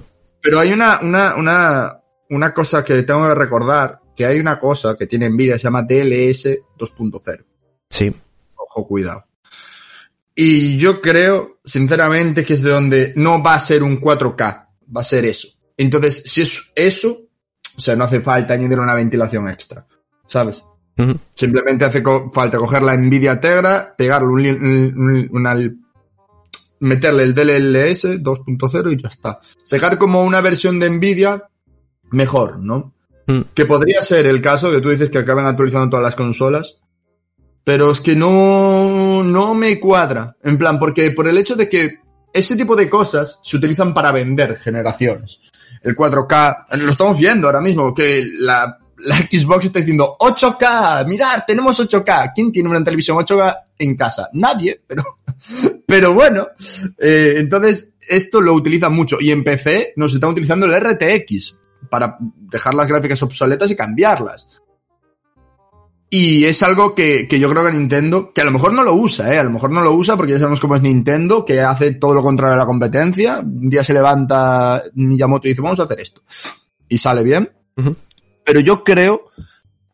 Pero 0.50 0.62
hay 0.62 0.72
una, 0.72 1.02
una, 1.02 1.36
una, 1.36 2.02
una 2.30 2.54
cosa 2.54 2.82
que 2.86 3.04
tengo 3.04 3.28
que 3.28 3.36
recordar, 3.36 4.00
que 4.16 4.26
hay 4.26 4.40
una 4.40 4.58
cosa 4.60 4.96
que 4.98 5.06
tiene 5.06 5.30
Nvidia, 5.30 5.58
se 5.58 5.64
llama 5.66 5.82
DLS 5.84 6.46
2.0. 6.78 7.46
Sí. 7.90 8.14
Ojo, 8.56 8.88
cuidado. 8.88 9.26
Y 10.36 10.78
yo 10.78 11.02
creo, 11.02 11.60
sinceramente, 11.66 12.46
que 12.46 12.54
es 12.54 12.62
de 12.62 12.70
donde 12.70 13.14
no 13.16 13.42
va 13.44 13.56
a 13.56 13.60
ser 13.60 13.84
un 13.84 14.00
4K, 14.00 14.68
va 14.96 15.02
a 15.02 15.04
ser 15.04 15.26
eso. 15.26 15.48
Entonces, 15.76 16.24
si 16.26 16.42
es 16.44 16.72
eso, 16.76 17.18
o 17.78 17.82
sea, 17.82 17.96
no 17.96 18.06
hace 18.06 18.22
falta 18.22 18.54
añadir 18.54 18.80
una 18.80 18.94
ventilación 18.94 19.48
extra, 19.50 19.86
¿sabes? 20.28 20.64
Simplemente 21.34 21.86
hace 21.86 22.02
co- 22.02 22.30
falta 22.30 22.58
coger 22.58 22.82
la 22.84 22.96
Nvidia 22.96 23.40
Tegra, 23.40 23.94
pegarle 23.98 24.28
un, 24.28 24.40
un- 24.98 25.28
una, 25.32 25.56
meterle 26.80 27.24
el 27.24 27.34
DLSS 27.34 28.22
2.0 28.22 28.94
y 28.94 29.02
ya 29.02 29.10
está. 29.10 29.40
Sacar 29.64 29.98
como 29.98 30.24
una 30.24 30.42
versión 30.42 30.80
de 30.80 30.90
Nvidia 30.90 31.44
mejor, 32.12 32.60
¿no? 32.60 32.94
Mm. 33.28 33.42
Que 33.54 33.66
podría 33.66 34.02
ser 34.02 34.26
el 34.26 34.42
caso 34.42 34.72
que 34.72 34.82
tú 34.82 34.90
dices 34.90 35.10
que 35.10 35.20
acaban 35.20 35.46
actualizando 35.46 35.90
todas 35.90 36.04
las 36.04 36.16
consolas. 36.16 36.78
Pero 37.64 37.92
es 37.92 38.00
que 38.00 38.16
no, 38.16 39.24
no 39.24 39.54
me 39.54 39.80
cuadra. 39.80 40.38
En 40.42 40.58
plan, 40.58 40.80
porque 40.80 41.12
por 41.12 41.28
el 41.28 41.38
hecho 41.38 41.56
de 41.56 41.68
que 41.68 42.00
ese 42.32 42.56
tipo 42.56 42.76
de 42.76 42.90
cosas 42.90 43.40
se 43.42 43.58
utilizan 43.58 43.94
para 43.94 44.12
vender 44.12 44.58
generaciones. 44.58 45.42
El 45.84 45.96
4K, 45.96 46.78
lo 46.78 46.92
estamos 46.92 47.18
viendo 47.18 47.48
ahora 47.48 47.62
mismo, 47.62 47.94
que 47.94 48.26
la, 48.40 48.78
la 49.00 49.18
Xbox 49.18 49.66
está 49.66 49.80
diciendo 49.80 50.16
8K, 50.20 51.06
mirad, 51.08 51.44
tenemos 51.46 51.80
8K. 51.80 52.32
¿Quién 52.34 52.52
tiene 52.52 52.70
una 52.70 52.84
televisión 52.84 53.18
8K 53.18 53.58
en 53.80 53.96
casa? 53.96 54.30
Nadie, 54.34 54.82
pero, 54.86 55.17
pero 55.86 56.14
bueno. 56.14 56.48
Eh, 57.00 57.36
entonces, 57.38 57.96
esto 58.08 58.42
lo 58.42 58.54
utilizan 58.54 58.94
mucho. 58.94 59.18
Y 59.20 59.32
en 59.32 59.44
PC 59.44 59.94
nos 59.96 60.14
están 60.14 60.32
utilizando 60.32 60.66
el 60.66 60.80
RTX 60.80 61.58
para 61.90 62.18
dejar 62.20 62.74
las 62.74 62.88
gráficas 62.88 63.22
obsoletas 63.24 63.72
y 63.72 63.76
cambiarlas. 63.76 64.48
Y 66.10 66.46
es 66.46 66.64
algo 66.64 66.96
que, 66.96 67.28
que 67.28 67.38
yo 67.38 67.50
creo 67.50 67.66
que 67.66 67.72
Nintendo, 67.74 68.32
que 68.34 68.40
a 68.40 68.46
lo 68.46 68.52
mejor 68.52 68.72
no 68.72 68.84
lo 68.84 68.94
usa, 68.94 69.34
¿eh? 69.34 69.40
A 69.40 69.44
lo 69.44 69.50
mejor 69.50 69.72
no 69.72 69.82
lo 69.82 69.92
usa 69.92 70.16
porque 70.16 70.32
ya 70.32 70.40
sabemos 70.40 70.62
cómo 70.62 70.76
es 70.76 70.82
Nintendo, 70.82 71.44
que 71.44 71.60
hace 71.60 71.96
todo 71.96 72.14
lo 72.14 72.24
contrario 72.24 72.54
a 72.54 72.58
la 72.58 72.66
competencia. 72.66 73.40
Un 73.40 73.70
día 73.70 73.84
se 73.84 73.94
levanta 73.94 74.84
Miyamoto 74.94 75.48
y 75.48 75.52
dice, 75.52 75.62
vamos 75.62 75.80
a 75.82 75.84
hacer 75.84 76.00
esto. 76.00 76.22
Y 76.88 76.98
sale 76.98 77.24
bien. 77.24 77.50
Pero 78.46 78.62
yo 78.62 78.86
creo 78.86 79.26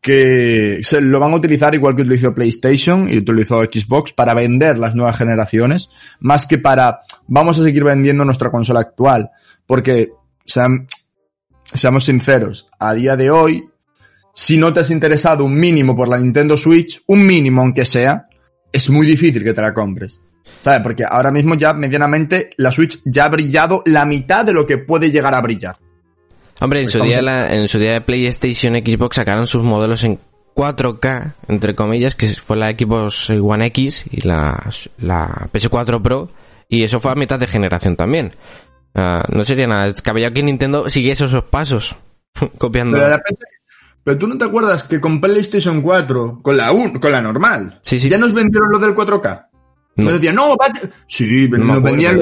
que 0.04 0.80
se 0.82 1.00
lo 1.00 1.18
van 1.18 1.32
a 1.32 1.36
utilizar 1.36 1.74
igual 1.74 1.96
que 1.96 2.02
utilizó 2.02 2.34
PlayStation 2.34 3.08
y 3.08 3.16
utilizó 3.16 3.62
Xbox 3.62 4.12
para 4.12 4.34
vender 4.34 4.76
las 4.76 4.94
nuevas 4.94 5.16
generaciones, 5.16 5.88
más 6.20 6.46
que 6.46 6.58
para 6.58 7.00
vamos 7.26 7.58
a 7.58 7.62
seguir 7.62 7.84
vendiendo 7.84 8.22
nuestra 8.22 8.50
consola 8.50 8.80
actual. 8.80 9.30
Porque, 9.66 10.10
sean- 10.44 10.86
seamos 11.64 12.04
sinceros, 12.04 12.68
a 12.78 12.92
día 12.92 13.16
de 13.16 13.30
hoy, 13.30 13.64
si 14.34 14.58
no 14.58 14.74
te 14.74 14.80
has 14.80 14.90
interesado 14.90 15.42
un 15.46 15.56
mínimo 15.56 15.96
por 15.96 16.08
la 16.08 16.18
Nintendo 16.18 16.58
Switch, 16.58 17.02
un 17.06 17.26
mínimo 17.26 17.62
aunque 17.62 17.86
sea, 17.86 18.26
es 18.70 18.90
muy 18.90 19.06
difícil 19.06 19.42
que 19.42 19.54
te 19.54 19.62
la 19.62 19.72
compres. 19.72 20.20
¿Sabes? 20.60 20.80
Porque 20.80 21.04
ahora 21.08 21.30
mismo 21.32 21.54
ya 21.54 21.72
medianamente 21.72 22.50
la 22.58 22.70
Switch 22.70 23.00
ya 23.06 23.24
ha 23.24 23.28
brillado 23.30 23.82
la 23.86 24.04
mitad 24.04 24.44
de 24.44 24.52
lo 24.52 24.66
que 24.66 24.76
puede 24.76 25.10
llegar 25.10 25.34
a 25.34 25.40
brillar. 25.40 25.76
Hombre, 26.60 26.80
en 26.82 26.88
su, 26.88 26.98
Estamos 26.98 27.08
día 27.08 27.18
en- 27.18 27.24
la- 27.24 27.52
en 27.52 27.68
su 27.68 27.78
día 27.78 27.92
de 27.92 28.00
PlayStation 28.00 28.74
Xbox 28.74 29.16
sacaron 29.16 29.46
sus 29.46 29.62
modelos 29.62 30.04
en 30.04 30.18
4K, 30.54 31.34
entre 31.48 31.74
comillas, 31.74 32.14
que 32.14 32.28
fue 32.34 32.56
la 32.56 32.70
Xbox 32.70 33.30
One 33.30 33.66
X 33.66 34.04
y 34.10 34.20
la, 34.26 34.62
la 34.98 35.48
PS4 35.52 36.00
Pro, 36.00 36.28
y 36.68 36.84
eso 36.84 37.00
fue 37.00 37.10
a 37.10 37.16
mitad 37.16 37.38
de 37.40 37.46
generación 37.48 37.96
también. 37.96 38.34
Ah, 38.94 39.24
no 39.32 39.44
sería 39.44 39.66
nada 39.66 39.86
descabellado 39.86 40.32
que 40.34 40.42
Nintendo 40.44 40.88
siguiese 40.88 41.24
esos 41.24 41.44
pasos, 41.44 41.96
copiando. 42.58 42.96
Pero, 42.96 43.08
la 43.10 43.18
PC 43.18 43.44
pero 44.04 44.18
tú 44.18 44.26
no 44.28 44.36
te 44.38 44.44
acuerdas 44.44 44.84
que 44.84 45.00
con 45.00 45.18
PlayStation 45.20 45.80
4, 45.80 46.40
con 46.42 46.56
la 46.56 46.70
un, 46.72 46.98
con 46.98 47.10
la 47.10 47.22
normal, 47.22 47.78
Sí, 47.82 47.98
sí. 47.98 48.08
ya 48.10 48.18
nos 48.18 48.32
vendieron 48.34 48.70
lo 48.70 48.78
del 48.78 48.94
4K. 48.94 49.46
No. 49.96 50.04
Nos 50.04 50.12
decían, 50.14 50.34
no, 50.34 50.50
va- 50.56 50.72
sí, 51.08 51.48
No 51.50 51.64
nos 51.64 51.82
vendían, 51.82 52.20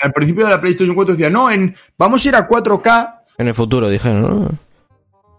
al 0.00 0.12
principio 0.12 0.46
de 0.46 0.50
la 0.52 0.60
PlayStation 0.60 0.94
4 0.94 1.14
decían, 1.14 1.32
no, 1.32 1.50
en, 1.50 1.76
vamos 1.98 2.24
a 2.24 2.28
ir 2.28 2.34
a 2.36 2.48
4K. 2.48 3.19
En 3.40 3.48
el 3.48 3.54
futuro, 3.54 3.88
dijeron, 3.88 4.20
¿no? 4.20 4.48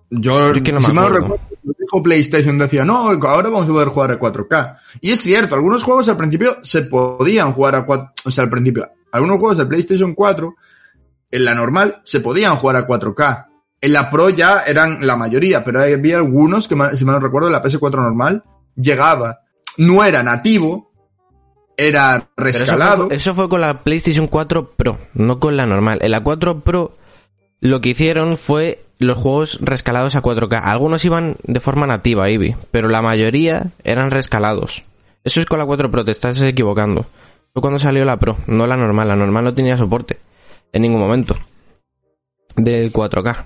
Yo, 0.10 0.50
es 0.54 0.62
que 0.64 0.72
no 0.72 0.80
me 0.80 0.86
si 0.88 0.92
acuerdo. 0.92 1.20
recuerdo, 1.20 1.40
dijo 1.78 2.02
PlayStation, 2.02 2.58
decía, 2.58 2.84
no, 2.84 3.10
ahora 3.10 3.50
vamos 3.50 3.70
a 3.70 3.72
poder 3.72 3.90
jugar 3.90 4.12
a 4.12 4.20
4K. 4.20 4.78
Y 5.02 5.12
es 5.12 5.22
cierto, 5.22 5.54
algunos 5.54 5.84
juegos 5.84 6.10
al 6.10 6.18
principio 6.18 6.58
se 6.64 6.82
podían 6.82 7.54
jugar 7.54 7.76
a 7.76 7.86
4, 7.86 8.12
o 8.26 8.32
sea, 8.32 8.44
al 8.46 8.50
principio, 8.50 8.90
algunos 9.12 9.38
juegos 9.38 9.60
de 9.60 9.68
PlayStation 9.68 10.16
4, 10.16 10.56
en 11.30 11.46
la 11.46 11.54
normal, 11.54 12.02
se 12.04 12.22
podían 12.22 12.56
jugar 12.56 12.78
a 12.78 12.88
4K. 12.88 13.46
En 13.82 13.94
la 13.94 14.10
Pro 14.10 14.30
ya 14.30 14.64
eran 14.66 15.06
la 15.06 15.16
mayoría, 15.16 15.64
pero 15.64 15.82
había 15.82 16.18
algunos 16.18 16.68
que, 16.68 16.74
si 16.98 17.06
mal 17.06 17.16
no 17.16 17.20
recuerdo, 17.20 17.50
en 17.50 17.54
la 17.54 17.62
PS4 17.62 17.98
normal, 17.98 18.44
llegaba, 18.76 19.42
no 19.78 20.04
era 20.04 20.24
nativo, 20.24 20.92
era 21.78 22.28
Pero 22.34 22.50
eso 22.50 22.60
rescalado. 22.62 23.08
fue, 23.10 23.16
eso 23.16 23.36
fue 23.36 23.48
con 23.48 23.62
la 23.62 23.78
PlayStation 23.78 24.26
4 24.26 24.72
Pro, 24.72 24.98
no 25.14 25.40
con 25.40 25.56
la 25.56 25.68
normal. 25.68 26.00
En 26.02 26.10
la 26.10 26.24
4 26.24 26.62
Pro 26.62 26.94
lo 27.62 27.80
que 27.80 27.90
hicieron 27.90 28.38
fue 28.38 28.84
los 29.00 29.18
juegos 29.18 29.60
rescalados 29.62 30.16
a 30.16 30.22
4K. 30.22 30.60
Algunos 30.64 31.06
iban 31.06 31.36
de 31.44 31.60
forma 31.60 31.88
nativa, 31.88 32.28
Eevee, 32.28 32.58
pero 32.72 32.90
la 32.90 33.02
mayoría 33.02 33.68
eran 33.84 34.12
rescalados. 34.12 34.84
Eso 35.24 35.40
es 35.40 35.46
con 35.46 35.60
la 35.60 35.66
4 35.66 35.92
Pro, 35.92 36.04
te 36.04 36.12
estás 36.12 36.42
equivocando. 36.42 37.06
Fue 37.54 37.62
cuando 37.62 37.80
salió 37.80 38.04
la 38.04 38.18
Pro, 38.18 38.38
no 38.48 38.66
la 38.66 38.76
normal. 38.76 39.08
La 39.08 39.16
normal 39.16 39.44
no 39.44 39.54
tenía 39.54 39.78
soporte 39.78 40.18
en 40.74 40.82
ningún 40.82 41.00
momento 41.00 41.38
del 42.56 42.92
4K. 42.92 43.46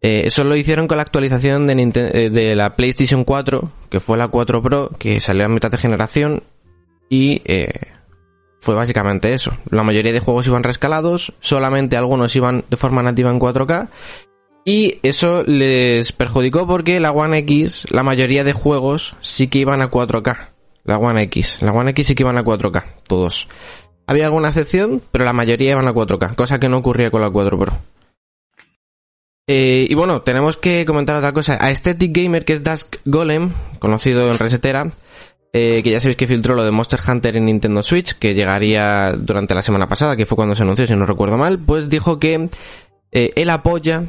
Eh, 0.00 0.22
eso 0.26 0.44
lo 0.44 0.54
hicieron 0.54 0.86
con 0.86 0.98
la 0.98 1.02
actualización 1.02 1.66
de, 1.66 1.90
eh, 1.94 2.30
de 2.30 2.54
la 2.54 2.76
PlayStation 2.76 3.24
4, 3.24 3.70
que 3.90 4.00
fue 4.00 4.18
la 4.18 4.28
4 4.28 4.62
Pro, 4.62 4.90
que 4.98 5.20
salió 5.20 5.46
a 5.46 5.48
mitad 5.48 5.70
de 5.70 5.78
generación 5.78 6.42
y 7.08 7.42
eh, 7.46 7.70
fue 8.64 8.74
básicamente 8.74 9.34
eso. 9.34 9.52
La 9.70 9.82
mayoría 9.82 10.12
de 10.12 10.20
juegos 10.20 10.46
iban 10.46 10.62
rescalados, 10.62 11.34
solamente 11.40 11.96
algunos 11.96 12.34
iban 12.34 12.64
de 12.68 12.76
forma 12.76 13.02
nativa 13.02 13.30
en 13.30 13.38
4K 13.38 13.88
y 14.64 14.98
eso 15.02 15.44
les 15.44 16.12
perjudicó 16.12 16.66
porque 16.66 16.98
la 16.98 17.12
One 17.12 17.38
X, 17.40 17.84
la 17.90 18.02
mayoría 18.02 18.42
de 18.42 18.54
juegos 18.54 19.14
sí 19.20 19.48
que 19.48 19.58
iban 19.58 19.82
a 19.82 19.90
4K. 19.90 20.48
La 20.84 20.98
One 20.98 21.22
X, 21.24 21.58
la 21.60 21.72
One 21.72 21.90
X 21.90 22.06
sí 22.06 22.14
que 22.14 22.22
iban 22.22 22.38
a 22.38 22.44
4K, 22.44 22.84
todos. 23.06 23.48
Había 24.06 24.26
alguna 24.26 24.48
excepción, 24.48 25.02
pero 25.12 25.24
la 25.24 25.32
mayoría 25.32 25.72
iban 25.72 25.86
a 25.86 25.92
4K, 25.92 26.34
cosa 26.34 26.58
que 26.58 26.68
no 26.68 26.78
ocurría 26.78 27.10
con 27.10 27.20
la 27.20 27.30
4 27.30 27.58
Pro. 27.58 27.72
Eh, 29.46 29.86
y 29.88 29.94
bueno, 29.94 30.22
tenemos 30.22 30.56
que 30.56 30.86
comentar 30.86 31.16
otra 31.16 31.32
cosa. 31.32 31.58
A 31.60 31.68
Aesthetic 31.68 32.16
Gamer, 32.16 32.46
que 32.46 32.54
es 32.54 32.64
Dusk 32.64 32.96
Golem, 33.04 33.52
conocido 33.78 34.30
en 34.30 34.38
Resetera, 34.38 34.90
eh, 35.54 35.82
que 35.82 35.92
ya 35.92 36.00
sabéis 36.00 36.16
que 36.16 36.26
filtró 36.26 36.54
lo 36.54 36.64
de 36.64 36.72
Monster 36.72 37.00
Hunter 37.06 37.36
en 37.36 37.46
Nintendo 37.46 37.82
Switch, 37.82 38.14
que 38.18 38.34
llegaría 38.34 39.12
durante 39.16 39.54
la 39.54 39.62
semana 39.62 39.88
pasada, 39.88 40.16
que 40.16 40.26
fue 40.26 40.34
cuando 40.34 40.56
se 40.56 40.62
anunció, 40.62 40.86
si 40.86 40.96
no 40.96 41.06
recuerdo 41.06 41.38
mal, 41.38 41.60
pues 41.60 41.88
dijo 41.88 42.18
que 42.18 42.50
eh, 43.12 43.30
él 43.36 43.50
apoya 43.50 44.02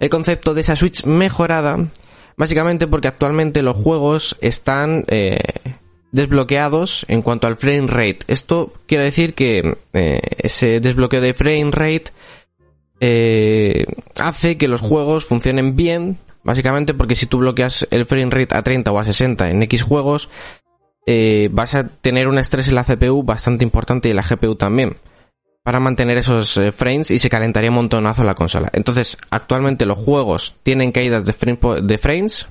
el 0.00 0.08
concepto 0.08 0.54
de 0.54 0.62
esa 0.62 0.74
Switch 0.74 1.04
mejorada, 1.04 1.86
básicamente 2.38 2.86
porque 2.86 3.08
actualmente 3.08 3.62
los 3.62 3.76
juegos 3.76 4.36
están 4.40 5.04
eh, 5.08 5.38
desbloqueados 6.12 7.04
en 7.08 7.20
cuanto 7.20 7.46
al 7.46 7.56
frame 7.58 7.88
rate. 7.88 8.20
Esto 8.26 8.72
quiere 8.86 9.04
decir 9.04 9.34
que 9.34 9.76
eh, 9.92 10.20
ese 10.38 10.80
desbloqueo 10.80 11.20
de 11.20 11.34
frame 11.34 11.70
rate 11.70 12.06
eh, 13.00 13.84
hace 14.18 14.56
que 14.56 14.66
los 14.66 14.80
juegos 14.80 15.26
funcionen 15.26 15.76
bien, 15.76 16.16
básicamente 16.42 16.94
porque 16.94 17.14
si 17.14 17.26
tú 17.26 17.38
bloqueas 17.38 17.86
el 17.90 18.06
frame 18.06 18.30
rate 18.30 18.56
a 18.56 18.62
30 18.62 18.92
o 18.92 18.98
a 18.98 19.04
60 19.04 19.50
en 19.50 19.62
X 19.64 19.82
juegos, 19.82 20.30
eh, 21.06 21.48
vas 21.52 21.74
a 21.74 21.84
tener 21.84 22.28
un 22.28 22.38
estrés 22.38 22.68
en 22.68 22.74
la 22.74 22.84
CPU 22.84 23.22
bastante 23.22 23.64
importante 23.64 24.08
y 24.08 24.10
en 24.10 24.16
la 24.16 24.22
GPU 24.22 24.56
también 24.56 24.96
para 25.66 25.80
mantener 25.80 26.16
esos 26.16 26.56
eh, 26.58 26.70
frames 26.70 27.10
y 27.10 27.18
se 27.18 27.28
calentaría 27.28 27.70
un 27.70 27.74
montonazo 27.74 28.22
la 28.22 28.36
consola. 28.36 28.70
Entonces, 28.72 29.18
actualmente 29.30 29.84
los 29.84 29.98
juegos 29.98 30.54
tienen 30.62 30.92
caídas 30.92 31.24
de, 31.24 31.32
frames. 31.98 32.46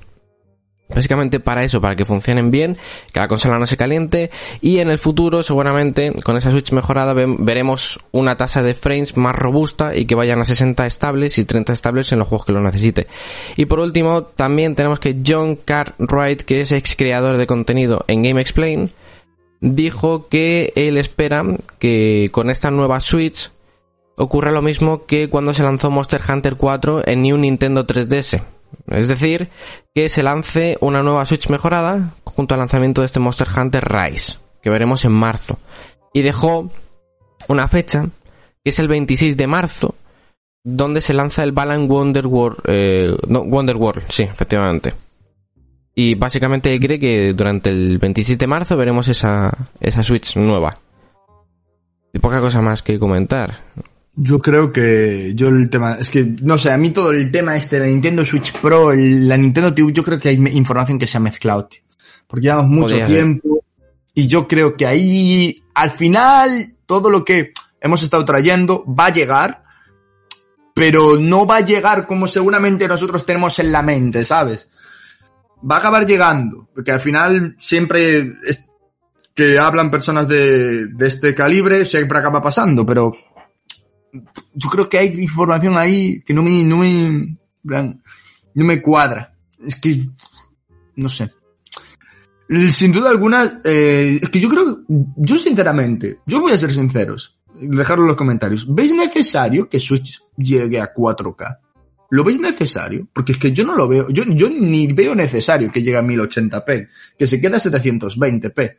Básicamente 0.88 1.40
para 1.40 1.64
eso, 1.64 1.82
para 1.82 1.96
que 1.96 2.06
funcionen 2.06 2.52
bien, 2.52 2.78
que 3.12 3.20
la 3.20 3.28
consola 3.28 3.58
no 3.58 3.66
se 3.66 3.76
caliente 3.76 4.30
y 4.62 4.80
en 4.80 4.92
el 4.92 5.00
futuro 5.00 5.42
seguramente 5.42 6.14
con 6.24 6.38
esa 6.38 6.52
Switch 6.52 6.72
mejorada 6.74 7.14
ve- 7.14 7.36
veremos 7.40 8.00
una 8.12 8.38
tasa 8.38 8.62
de 8.62 8.76
frames 8.76 9.18
más 9.18 9.34
robusta 9.36 9.96
y 9.96 10.06
que 10.06 10.14
vayan 10.14 10.40
a 10.42 10.46
60 10.46 10.86
estables 10.86 11.40
y 11.40 11.46
30 11.46 11.74
estables 11.74 12.12
en 12.12 12.20
los 12.20 12.28
juegos 12.28 12.46
que 12.46 12.52
lo 12.54 12.62
necesite. 12.62 13.08
Y 13.58 13.66
por 13.66 13.80
último, 13.80 14.24
también 14.24 14.76
tenemos 14.76 15.00
que 15.00 15.18
John 15.26 15.56
Cartwright, 15.56 16.44
que 16.44 16.62
es 16.62 16.72
ex 16.72 16.96
creador 16.96 17.38
de 17.38 17.48
contenido 17.48 18.06
en 18.08 18.22
Game 18.22 18.40
Explain, 18.40 18.92
dijo 19.62 20.28
que 20.28 20.72
él 20.76 20.98
espera 20.98 21.44
que 21.80 22.30
con 22.32 22.52
esta 22.52 22.70
nueva 22.70 23.00
Switch 23.02 23.50
ocurra 24.18 24.52
lo 24.52 24.62
mismo 24.62 25.06
que 25.08 25.30
cuando 25.30 25.54
se 25.54 25.64
lanzó 25.64 25.90
Monster 25.90 26.22
Hunter 26.30 26.56
4 26.58 27.08
en 27.08 27.24
New 27.24 27.38
Nintendo 27.38 27.88
3DS. 27.88 28.42
Es 28.88 29.08
decir, 29.08 29.50
que 29.94 30.10
se 30.10 30.24
lance 30.24 30.78
una 30.82 31.04
nueva 31.04 31.26
Switch 31.26 31.50
mejorada 31.50 32.14
junto 32.24 32.54
al 32.54 32.60
lanzamiento 32.60 33.02
de 33.02 33.08
este 33.08 33.20
Monster 33.20 33.48
Hunter 33.56 33.86
Rise, 33.86 34.38
que 34.62 34.70
veremos 34.70 35.06
en 35.06 35.14
marzo. 35.14 35.58
Y 36.14 36.22
dejó 36.22 36.70
una 37.48 37.68
fecha, 37.68 38.08
que 38.64 38.70
es 38.70 38.80
el 38.80 38.88
26 38.88 39.38
de 39.38 39.48
marzo, 39.48 39.96
donde 40.64 41.02
se 41.02 41.14
lanza 41.14 41.44
el 41.44 41.52
Balan 41.52 41.88
Wonder 41.88 42.26
World, 42.26 42.58
eh, 42.68 43.16
no, 43.28 43.44
Wonder 43.44 43.78
World, 43.78 44.04
sí, 44.10 44.24
efectivamente. 44.24 44.94
Y 45.94 46.16
básicamente 46.16 46.78
cree 46.80 47.00
que 47.00 47.34
durante 47.34 47.70
el 47.70 48.00
27 48.00 48.38
de 48.38 48.48
marzo 48.48 48.76
veremos 48.76 49.08
esa, 49.08 49.52
esa 49.80 50.04
Switch 50.04 50.36
nueva. 50.36 50.78
Y 52.14 52.20
poca 52.20 52.42
cosa 52.42 52.62
más 52.62 52.82
que 52.82 53.00
comentar. 53.00 53.60
Yo 54.18 54.40
creo 54.40 54.72
que 54.72 55.34
yo 55.36 55.50
el 55.50 55.70
tema, 55.70 55.96
es 56.00 56.10
que 56.10 56.24
no 56.42 56.58
sé, 56.58 56.72
a 56.72 56.78
mí 56.78 56.92
todo 56.92 57.12
el 57.12 57.30
tema 57.32 57.56
este, 57.58 57.80
la 57.80 57.86
Nintendo 57.86 58.24
Switch 58.26 58.54
Pro, 58.54 58.92
el- 58.94 59.28
la 59.28 59.36
Nintendo 59.38 59.74
TV, 59.74 59.92
yo 59.92 60.04
creo 60.04 60.20
que 60.20 60.30
hay 60.30 60.36
información 60.54 60.98
que 60.98 61.08
se 61.08 61.18
ha 61.18 61.20
mezclado, 61.20 61.66
tío. 61.66 61.82
Porque 62.28 62.46
llevamos 62.46 62.68
mucho 62.68 62.82
Podría 62.96 63.08
ser. 63.08 63.16
tiempo 63.16 63.64
y 64.14 64.28
yo 64.28 64.48
creo 64.48 64.78
que 64.78 64.86
ahí, 64.86 65.62
al 65.74 65.92
final, 65.92 66.76
todo 66.86 67.10
lo 67.10 67.26
que 67.26 67.52
hemos 67.82 68.02
estado 68.04 68.24
trayendo 68.24 68.86
va 68.88 69.08
a 69.08 69.14
llegar, 69.14 69.64
pero 70.74 71.18
no 71.18 71.46
va 71.46 71.58
a 71.58 71.62
llegar 71.66 72.08
como 72.08 72.28
seguramente 72.28 72.88
nosotros 72.88 73.26
tenemos 73.26 73.60
en 73.60 73.72
la 73.72 73.82
mente, 73.82 74.24
¿sabes? 74.24 74.70
Va 75.70 75.76
a 75.76 75.80
acabar 75.80 76.06
llegando, 76.06 76.70
porque 76.74 76.92
al 76.92 77.00
final 77.02 77.56
siempre 77.60 78.20
es 78.48 78.64
que 79.34 79.60
hablan 79.60 79.92
personas 79.92 80.28
de, 80.28 80.88
de 80.88 81.08
este 81.08 81.36
calibre, 81.36 81.84
siempre 81.86 82.18
acaba 82.18 82.42
pasando, 82.42 82.86
pero 82.86 83.12
yo 84.54 84.70
creo 84.70 84.90
que 84.90 84.98
hay 84.98 85.22
información 85.22 85.78
ahí 85.78 86.22
que 86.22 86.34
no 86.34 86.44
me, 86.44 86.64
no 86.64 86.78
me, 86.78 87.38
no 87.64 88.66
me 88.66 88.82
cuadra. 88.82 89.36
Es 89.66 89.76
que, 89.76 90.08
no 90.96 91.10
sé. 91.10 91.32
Sin 92.70 92.92
duda 92.92 93.10
alguna, 93.10 93.62
eh, 93.64 94.20
es 94.22 94.30
que 94.30 94.40
yo 94.40 94.50
creo, 94.50 94.78
yo 94.88 95.40
sinceramente, 95.40 96.20
yo 96.28 96.42
voy 96.42 96.52
a 96.52 96.58
ser 96.58 96.72
sinceros, 96.72 97.40
dejarlo 97.56 98.04
en 98.04 98.10
los 98.10 98.18
comentarios. 98.18 98.68
¿Veis 98.74 98.94
necesario 98.94 99.68
que 99.68 99.80
Switch 99.80 100.22
llegue 100.38 100.80
a 100.80 100.94
4K? 100.94 101.58
¿Lo 102.12 102.24
veis 102.24 102.40
necesario? 102.40 103.08
Porque 103.12 103.32
es 103.32 103.40
que 103.40 103.52
yo 103.52 103.66
no 103.66 103.76
lo 103.76 103.88
veo, 103.88 104.10
yo, 104.10 104.24
yo 104.26 104.48
ni 104.50 104.86
veo 104.88 105.16
necesario 105.16 105.72
que 105.72 105.82
llegue 105.82 105.98
a 105.98 106.04
1080p, 106.04 106.88
que 107.18 107.26
se 107.26 107.42
quede 107.42 107.56
a 107.56 107.60
720p. 107.60 108.78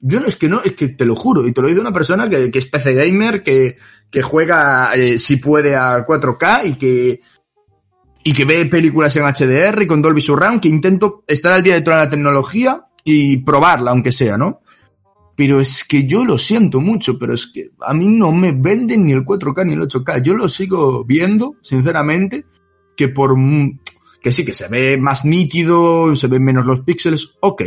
Yo 0.00 0.20
no, 0.20 0.26
es 0.26 0.36
que 0.36 0.48
no, 0.48 0.60
es 0.62 0.72
que 0.72 0.88
te 0.88 1.04
lo 1.04 1.16
juro, 1.16 1.46
y 1.46 1.52
te 1.52 1.62
lo 1.62 1.68
dice 1.68 1.80
una 1.80 1.92
persona 1.92 2.28
que, 2.28 2.50
que 2.50 2.58
es 2.58 2.66
PC 2.66 2.94
gamer, 2.94 3.42
que, 3.42 3.78
que 4.10 4.22
juega, 4.22 4.94
eh, 4.94 5.18
si 5.18 5.36
puede, 5.36 5.74
a 5.74 6.06
4K 6.06 6.66
y 6.66 6.74
que, 6.74 7.20
y 8.22 8.32
que 8.32 8.44
ve 8.44 8.66
películas 8.66 9.16
en 9.16 9.24
HDR 9.24 9.82
y 9.82 9.86
con 9.86 10.02
Dolby 10.02 10.20
Surround, 10.20 10.60
que 10.60 10.68
intento 10.68 11.24
estar 11.26 11.52
al 11.52 11.62
día 11.62 11.74
de 11.74 11.80
toda 11.80 11.98
la 11.98 12.10
tecnología 12.10 12.86
y 13.04 13.38
probarla, 13.38 13.92
aunque 13.92 14.12
sea, 14.12 14.36
¿no? 14.36 14.60
Pero 15.36 15.60
es 15.60 15.84
que 15.84 16.06
yo 16.06 16.24
lo 16.24 16.38
siento 16.38 16.80
mucho, 16.80 17.18
pero 17.18 17.34
es 17.34 17.46
que 17.46 17.70
a 17.80 17.92
mí 17.92 18.08
no 18.08 18.32
me 18.32 18.52
venden 18.52 19.06
ni 19.06 19.12
el 19.12 19.24
4K 19.24 19.66
ni 19.66 19.74
el 19.74 19.82
8K. 19.82 20.22
Yo 20.22 20.34
lo 20.34 20.48
sigo 20.48 21.04
viendo, 21.04 21.56
sinceramente, 21.60 22.46
que 22.96 23.08
por, 23.08 23.36
que 24.22 24.32
sí, 24.32 24.44
que 24.44 24.54
se 24.54 24.68
ve 24.68 24.96
más 24.98 25.24
nítido, 25.24 26.16
se 26.16 26.26
ven 26.26 26.42
menos 26.42 26.66
los 26.66 26.80
píxeles, 26.80 27.36
ok. 27.40 27.62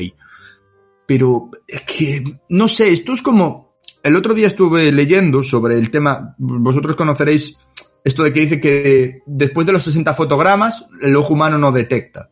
Pero 1.10 1.50
es 1.68 1.82
que, 1.82 2.40
no 2.50 2.68
sé, 2.68 2.92
esto 2.92 3.14
es 3.14 3.24
como, 3.24 3.80
el 4.04 4.16
otro 4.16 4.36
día 4.36 4.46
estuve 4.46 4.92
leyendo 4.92 5.42
sobre 5.42 5.76
el 5.76 5.90
tema, 5.90 6.36
vosotros 6.38 6.96
conoceréis 6.96 7.62
esto 8.04 8.22
de 8.22 8.32
que 8.32 8.42
dice 8.42 8.62
que 8.62 9.24
después 9.26 9.66
de 9.66 9.74
los 9.74 9.82
60 9.82 10.14
fotogramas, 10.14 10.86
el 11.02 11.16
ojo 11.16 11.34
humano 11.34 11.58
no 11.58 11.72
detecta 11.72 12.30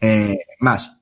eh, 0.00 0.38
más. 0.60 1.00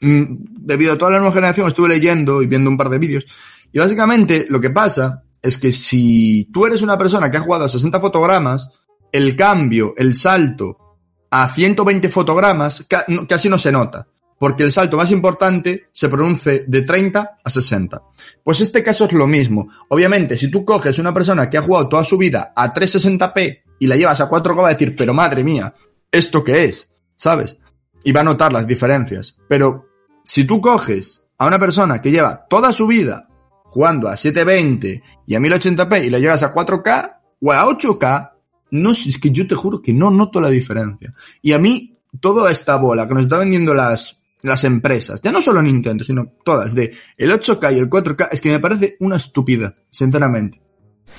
Mm, 0.00 0.24
Debido 0.66 0.94
a 0.94 0.98
toda 0.98 1.12
la 1.12 1.18
nueva 1.18 1.32
generación, 1.32 1.68
estuve 1.68 1.90
leyendo 1.90 2.42
y 2.42 2.48
viendo 2.48 2.68
un 2.68 2.76
par 2.76 2.88
de 2.88 2.98
vídeos. 2.98 3.24
Y 3.72 3.78
básicamente 3.78 4.48
lo 4.50 4.60
que 4.60 4.70
pasa 4.70 5.22
es 5.40 5.56
que 5.56 5.70
si 5.70 6.50
tú 6.52 6.66
eres 6.66 6.82
una 6.82 6.98
persona 6.98 7.30
que 7.30 7.36
ha 7.36 7.42
jugado 7.42 7.66
a 7.66 7.68
60 7.68 8.00
fotogramas, 8.00 8.72
el 9.12 9.36
cambio, 9.36 9.94
el 9.96 10.16
salto 10.16 10.98
a 11.30 11.54
120 11.54 12.08
fotogramas 12.08 12.88
casi 13.28 13.48
no 13.48 13.56
se 13.56 13.70
nota. 13.70 14.08
Porque 14.38 14.62
el 14.62 14.72
salto 14.72 14.96
más 14.96 15.10
importante 15.10 15.88
se 15.92 16.08
produce 16.08 16.64
de 16.66 16.82
30 16.82 17.38
a 17.42 17.50
60. 17.50 18.02
Pues 18.42 18.60
este 18.60 18.82
caso 18.82 19.04
es 19.04 19.12
lo 19.12 19.26
mismo. 19.26 19.68
Obviamente, 19.88 20.36
si 20.36 20.50
tú 20.50 20.64
coges 20.64 20.98
una 20.98 21.14
persona 21.14 21.48
que 21.48 21.58
ha 21.58 21.62
jugado 21.62 21.88
toda 21.88 22.04
su 22.04 22.18
vida 22.18 22.52
a 22.54 22.74
360p 22.74 23.62
y 23.78 23.86
la 23.86 23.96
llevas 23.96 24.20
a 24.20 24.28
4K, 24.28 24.62
va 24.62 24.68
a 24.68 24.72
decir, 24.72 24.94
pero 24.96 25.14
madre 25.14 25.44
mía, 25.44 25.72
¿esto 26.10 26.42
qué 26.42 26.64
es? 26.64 26.90
¿Sabes? 27.16 27.56
y 28.04 28.12
va 28.12 28.20
a 28.20 28.24
notar 28.24 28.52
las 28.52 28.66
diferencias. 28.66 29.36
Pero 29.48 29.88
si 30.22 30.44
tú 30.44 30.60
coges 30.60 31.24
a 31.38 31.46
una 31.46 31.58
persona 31.58 32.00
que 32.00 32.12
lleva 32.12 32.46
toda 32.48 32.72
su 32.72 32.86
vida 32.86 33.26
jugando 33.64 34.08
a 34.08 34.16
720 34.16 35.02
y 35.26 35.34
a 35.34 35.40
1080p 35.40 36.04
y 36.04 36.10
la 36.10 36.20
llevas 36.20 36.44
a 36.44 36.54
4K 36.54 37.16
o 37.40 37.52
a 37.52 37.64
8K, 37.64 38.30
no 38.70 38.90
es 38.92 39.18
que 39.18 39.30
yo 39.30 39.46
te 39.48 39.54
juro 39.54 39.82
que 39.82 39.92
no 39.92 40.10
noto 40.10 40.40
la 40.40 40.50
diferencia. 40.50 41.14
Y 41.42 41.52
a 41.52 41.58
mí, 41.58 41.98
toda 42.20 42.52
esta 42.52 42.76
bola 42.76 43.08
que 43.08 43.14
nos 43.14 43.24
está 43.24 43.38
vendiendo 43.38 43.74
las, 43.74 44.22
las 44.44 44.64
empresas, 44.64 45.20
ya 45.22 45.32
no 45.32 45.40
solo 45.40 45.62
Nintendo, 45.62 46.04
sino 46.04 46.26
todas, 46.44 46.74
de 46.74 46.92
el 47.16 47.30
8K 47.32 47.74
y 47.74 47.78
el 47.78 47.90
4K, 47.90 48.28
es 48.30 48.40
que 48.40 48.50
me 48.50 48.60
parece 48.60 48.96
una 49.00 49.16
estupidez, 49.16 49.72
sinceramente. 49.90 50.60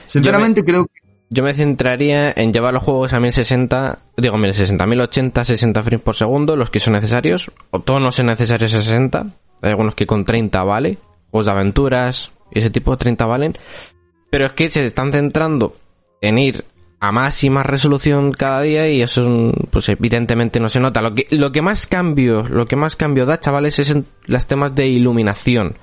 Sinceramente 0.05 0.63
creo 0.63 0.85
que 0.85 1.01
Yo 1.29 1.43
me 1.43 1.53
centraría 1.53 2.31
en 2.31 2.53
llevar 2.53 2.73
los 2.73 2.83
juegos 2.83 3.13
a 3.13 3.19
1060, 3.19 3.99
digo 4.17 4.37
1060, 4.37 4.85
1080, 4.85 5.45
60 5.45 5.83
frames 5.83 6.03
por 6.03 6.15
segundo, 6.15 6.55
los 6.55 6.69
que 6.69 6.79
son 6.79 6.93
necesarios, 6.93 7.51
o 7.71 7.79
todos 7.79 8.01
no 8.01 8.11
son 8.11 8.27
necesarios 8.27 8.73
a 8.75 8.81
60, 8.81 9.25
hay 9.61 9.69
algunos 9.71 9.95
que 9.95 10.05
con 10.05 10.23
30 10.23 10.63
vale, 10.63 10.97
juegos 11.31 11.47
de 11.47 11.51
aventuras 11.51 12.31
y 12.51 12.59
ese 12.59 12.69
tipo 12.69 12.91
de 12.91 12.97
30 12.97 13.25
valen, 13.25 13.57
pero 14.29 14.45
es 14.45 14.51
que 14.53 14.69
se 14.69 14.85
están 14.85 15.11
centrando 15.11 15.75
en 16.21 16.37
ir 16.37 16.63
a 17.07 17.11
más 17.11 17.43
y 17.43 17.49
más 17.49 17.65
resolución 17.65 18.31
cada 18.31 18.61
día 18.61 18.89
y 18.89 19.01
eso 19.01 19.27
mm, 19.27 19.51
pues 19.71 19.89
evidentemente 19.89 20.59
no 20.59 20.69
se 20.69 20.79
nota. 20.79 21.01
Lo 21.01 21.13
que, 21.13 21.25
lo 21.31 21.51
que 21.51 21.61
más 21.61 21.87
cambio, 21.87 22.43
lo 22.43 22.67
que 22.67 22.75
más 22.75 22.95
cambio 22.95 23.25
da, 23.25 23.39
chavales, 23.39 23.79
es 23.79 23.89
en 23.91 24.05
los 24.25 24.45
temas 24.47 24.73
de 24.75 24.87
iluminación. 24.87 25.75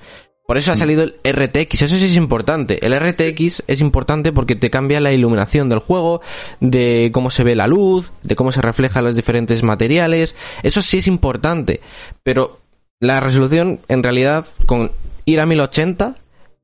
Por 0.45 0.57
eso 0.57 0.73
ha 0.73 0.75
salido 0.75 1.03
el 1.03 1.13
RTX, 1.25 1.83
eso 1.83 1.95
sí 1.95 2.05
es 2.05 2.17
importante. 2.17 2.85
El 2.85 2.93
RTX 2.99 3.63
es 3.65 3.79
importante 3.79 4.33
porque 4.33 4.57
te 4.57 4.69
cambia 4.69 4.99
la 4.99 5.13
iluminación 5.13 5.69
del 5.69 5.79
juego, 5.79 6.21
de 6.59 7.11
cómo 7.13 7.29
se 7.29 7.45
ve 7.45 7.55
la 7.55 7.65
luz, 7.65 8.11
de 8.23 8.35
cómo 8.35 8.51
se 8.51 8.61
reflejan 8.61 9.05
los 9.05 9.15
diferentes 9.15 9.63
materiales. 9.63 10.35
Eso 10.61 10.81
sí 10.81 10.97
es 10.97 11.07
importante. 11.07 11.79
Pero 12.23 12.59
la 12.99 13.21
resolución, 13.21 13.79
en 13.87 14.03
realidad, 14.03 14.45
con 14.65 14.91
ir 15.23 15.39
a 15.39 15.45
1080 15.45 16.17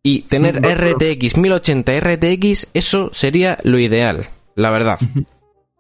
y 0.04 0.24
tener 0.24 0.58
RTX 0.58 1.38
1080 1.38 2.00
RTX, 2.02 2.68
eso 2.74 3.12
sería 3.14 3.58
lo 3.64 3.80
ideal, 3.80 4.28
la 4.56 4.72
verdad. 4.72 5.00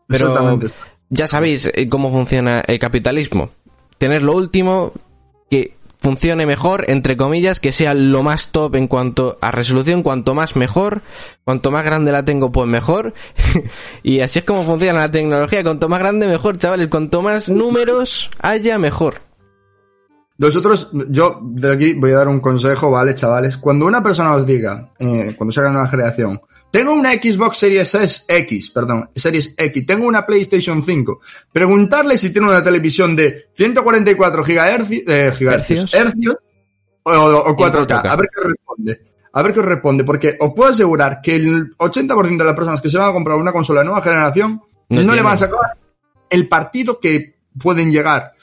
Pero 0.08 0.60
ya 1.10 1.28
sabéis 1.28 1.72
eh, 1.74 1.90
cómo 1.90 2.12
funciona 2.12 2.62
el 2.62 2.80
capitalismo. 2.80 3.50
Tener 3.98 4.22
lo 4.24 4.34
último 4.34 4.92
que 5.50 5.74
funcione 6.00 6.46
mejor, 6.46 6.86
entre 6.88 7.18
comillas, 7.18 7.60
que 7.60 7.72
sea 7.72 7.94
lo 7.94 8.24
más 8.24 8.52
top 8.52 8.76
en 8.76 8.88
cuanto 8.88 9.38
a 9.42 9.52
resolución, 9.52 10.02
cuanto 10.02 10.34
más 10.34 10.56
mejor, 10.56 11.02
cuanto 11.44 11.72
más 11.72 11.84
grande 11.84 12.12
la 12.12 12.24
tengo, 12.24 12.52
pues 12.52 12.70
mejor. 12.70 13.14
y 14.04 14.22
así 14.22 14.40
es 14.40 14.46
como 14.46 14.64
funciona 14.64 15.00
la 15.00 15.12
tecnología, 15.12 15.64
cuanto 15.64 15.90
más 15.90 16.00
grande 16.00 16.28
mejor, 16.28 16.58
chavales, 16.58 16.88
cuanto 16.88 17.22
más 17.22 17.50
números 17.50 18.30
haya 18.40 18.78
mejor. 18.78 19.16
Nosotros, 20.38 20.90
yo 21.10 21.42
de 21.42 21.74
aquí 21.74 21.94
voy 21.96 22.12
a 22.12 22.18
dar 22.18 22.30
un 22.30 22.40
consejo, 22.40 22.90
¿vale, 22.90 23.14
chavales? 23.14 23.58
Cuando 23.58 23.86
una 23.86 24.02
persona 24.02 24.34
os 24.34 24.46
diga, 24.46 24.90
eh, 24.98 25.36
cuando 25.38 25.52
se 25.52 25.60
haga 25.60 25.72
una 25.72 25.88
generación, 25.90 26.40
tengo 26.72 26.94
una 26.94 27.14
Xbox 27.14 27.58
Series 27.58 27.96
S, 27.96 28.24
X, 28.28 28.70
perdón, 28.70 29.10
Series 29.16 29.54
X, 29.58 29.86
tengo 29.88 30.08
una 30.08 30.26
PlayStation 30.26 30.84
5, 30.84 31.20
preguntarle 31.52 32.18
si 32.18 32.32
tiene 32.32 32.50
una 32.50 32.64
televisión 32.64 33.16
de 33.16 33.50
144 33.56 34.44
gigahercios, 34.44 35.04
eh, 35.08 35.34
gigahercios, 35.36 35.94
Hercios. 35.94 35.94
hercios 35.94 36.36
o, 37.04 37.12
o 37.12 37.58
4K, 37.58 37.88
4K. 37.88 38.10
a 38.10 38.16
ver 38.16 38.30
qué 38.34 38.48
responde. 38.48 39.10
A 39.32 39.42
ver 39.44 39.54
qué 39.54 39.62
responde, 39.62 40.04
porque 40.04 40.38
os 40.40 40.54
puedo 40.56 40.72
asegurar 40.72 41.20
que 41.22 41.36
el 41.36 41.76
80% 41.78 42.38
de 42.38 42.46
las 42.46 42.56
personas 42.56 42.82
que 42.82 42.90
se 42.90 42.98
van 42.98 43.10
a 43.10 43.14
comprar 43.14 43.38
una 43.38 43.52
consola 43.52 43.82
de 43.82 43.86
nueva 43.86 44.02
generación 44.02 44.62
No 44.90 45.04
no, 45.04 45.14
le 45.14 45.22
van 45.22 45.34
a 45.34 45.38
sacar 45.38 45.60
el 46.30 46.48
partido 46.48 47.00
que 47.00 47.36
pueden 47.62 47.92
llegar 47.92 48.34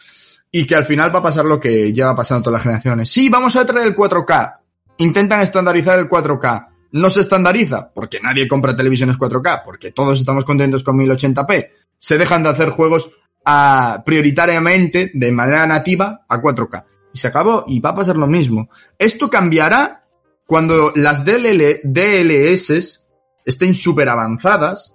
y 0.50 0.64
que 0.64 0.76
al 0.76 0.84
final 0.84 1.12
va 1.14 1.18
a 1.18 1.22
pasar 1.24 1.44
lo 1.44 1.58
que 1.58 1.92
lleva 1.92 2.14
pasando 2.14 2.44
todas 2.44 2.58
las 2.58 2.62
generaciones. 2.62 3.10
Sí, 3.10 3.28
vamos 3.28 3.56
a 3.56 3.66
traer 3.66 3.88
el 3.88 3.96
4K. 3.96 4.58
Intentan 4.98 5.40
estandarizar 5.42 5.98
el 5.98 6.08
4K. 6.08 6.68
No 6.96 7.10
se 7.10 7.20
estandariza 7.20 7.92
porque 7.92 8.20
nadie 8.20 8.48
compra 8.48 8.76
televisiones 8.76 9.16
4K, 9.16 9.62
porque 9.64 9.92
todos 9.92 10.18
estamos 10.20 10.44
contentos 10.44 10.82
con 10.82 10.96
1080p. 10.96 11.68
Se 11.98 12.18
dejan 12.18 12.42
de 12.42 12.48
hacer 12.50 12.70
juegos 12.70 13.10
a, 13.44 14.02
prioritariamente, 14.04 15.10
de 15.14 15.32
manera 15.32 15.66
nativa, 15.66 16.24
a 16.28 16.40
4K. 16.40 16.84
Y 17.12 17.18
se 17.18 17.28
acabó, 17.28 17.64
y 17.66 17.80
va 17.80 17.90
a 17.90 17.94
pasar 17.94 18.16
lo 18.16 18.26
mismo. 18.26 18.68
Esto 18.98 19.30
cambiará 19.30 20.04
cuando 20.46 20.92
las 20.94 21.24
DLL, 21.24 21.80
DLS 21.84 23.04
estén 23.44 23.74
súper 23.74 24.08
avanzadas 24.08 24.94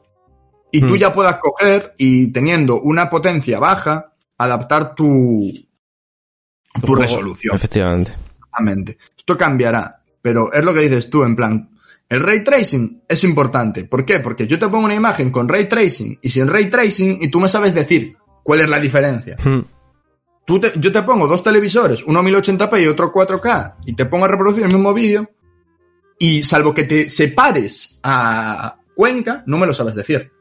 y 0.72 0.82
tú 0.82 0.96
Mm. 0.96 0.98
ya 0.98 1.14
puedas 1.14 1.38
coger 1.38 1.94
y 1.98 2.32
teniendo 2.32 2.82
una 2.82 3.10
potencia 3.10 3.60
baja, 3.60 4.14
adaptar 4.38 4.96
tu, 4.96 5.52
tu 6.86 6.96
resolución. 6.96 7.56
Efectivamente. 7.56 8.98
Esto 9.18 9.38
cambiará, 9.38 10.02
pero 10.22 10.52
es 10.54 10.64
lo 10.64 10.74
que 10.74 10.82
dices 10.82 11.10
tú, 11.10 11.24
en 11.24 11.36
plan, 11.36 11.70
el 12.12 12.22
ray 12.22 12.44
tracing 12.44 13.04
es 13.08 13.24
importante. 13.24 13.86
¿Por 13.86 14.06
qué? 14.06 14.20
Porque 14.20 14.46
yo 14.46 14.60
te 14.60 14.68
pongo 14.68 14.86
una 14.86 14.94
imagen 14.96 15.32
con 15.32 15.48
ray 15.50 15.68
tracing 15.68 16.20
y 16.22 16.30
sin 16.30 16.48
ray 16.48 16.70
tracing 16.70 17.18
y 17.22 17.30
tú 17.30 17.40
me 17.40 17.50
sabes 17.50 17.74
decir 17.74 18.16
cuál 18.44 18.62
es 18.62 18.70
la 18.70 18.80
diferencia. 18.80 19.36
Mm. 19.44 19.62
Tú 20.46 20.60
te- 20.60 20.74
yo 20.76 20.92
te 20.92 21.02
pongo 21.04 21.26
dos 21.28 21.42
televisores, 21.44 22.04
uno 22.04 22.22
1080p 22.22 22.84
y 22.84 22.88
otro 22.88 23.12
4K, 23.14 23.76
y 23.86 23.96
te 23.96 24.06
pongo 24.06 24.26
a 24.26 24.28
reproducir 24.28 24.64
el 24.66 24.74
mismo 24.74 24.94
vídeo, 24.94 25.30
y 26.20 26.44
salvo 26.44 26.74
que 26.74 26.84
te 26.84 27.10
separes 27.10 28.00
a 28.04 28.76
Cuenca, 28.96 29.44
no 29.48 29.58
me 29.58 29.66
lo 29.68 29.74
sabes 29.74 29.96
decir. 29.96 30.32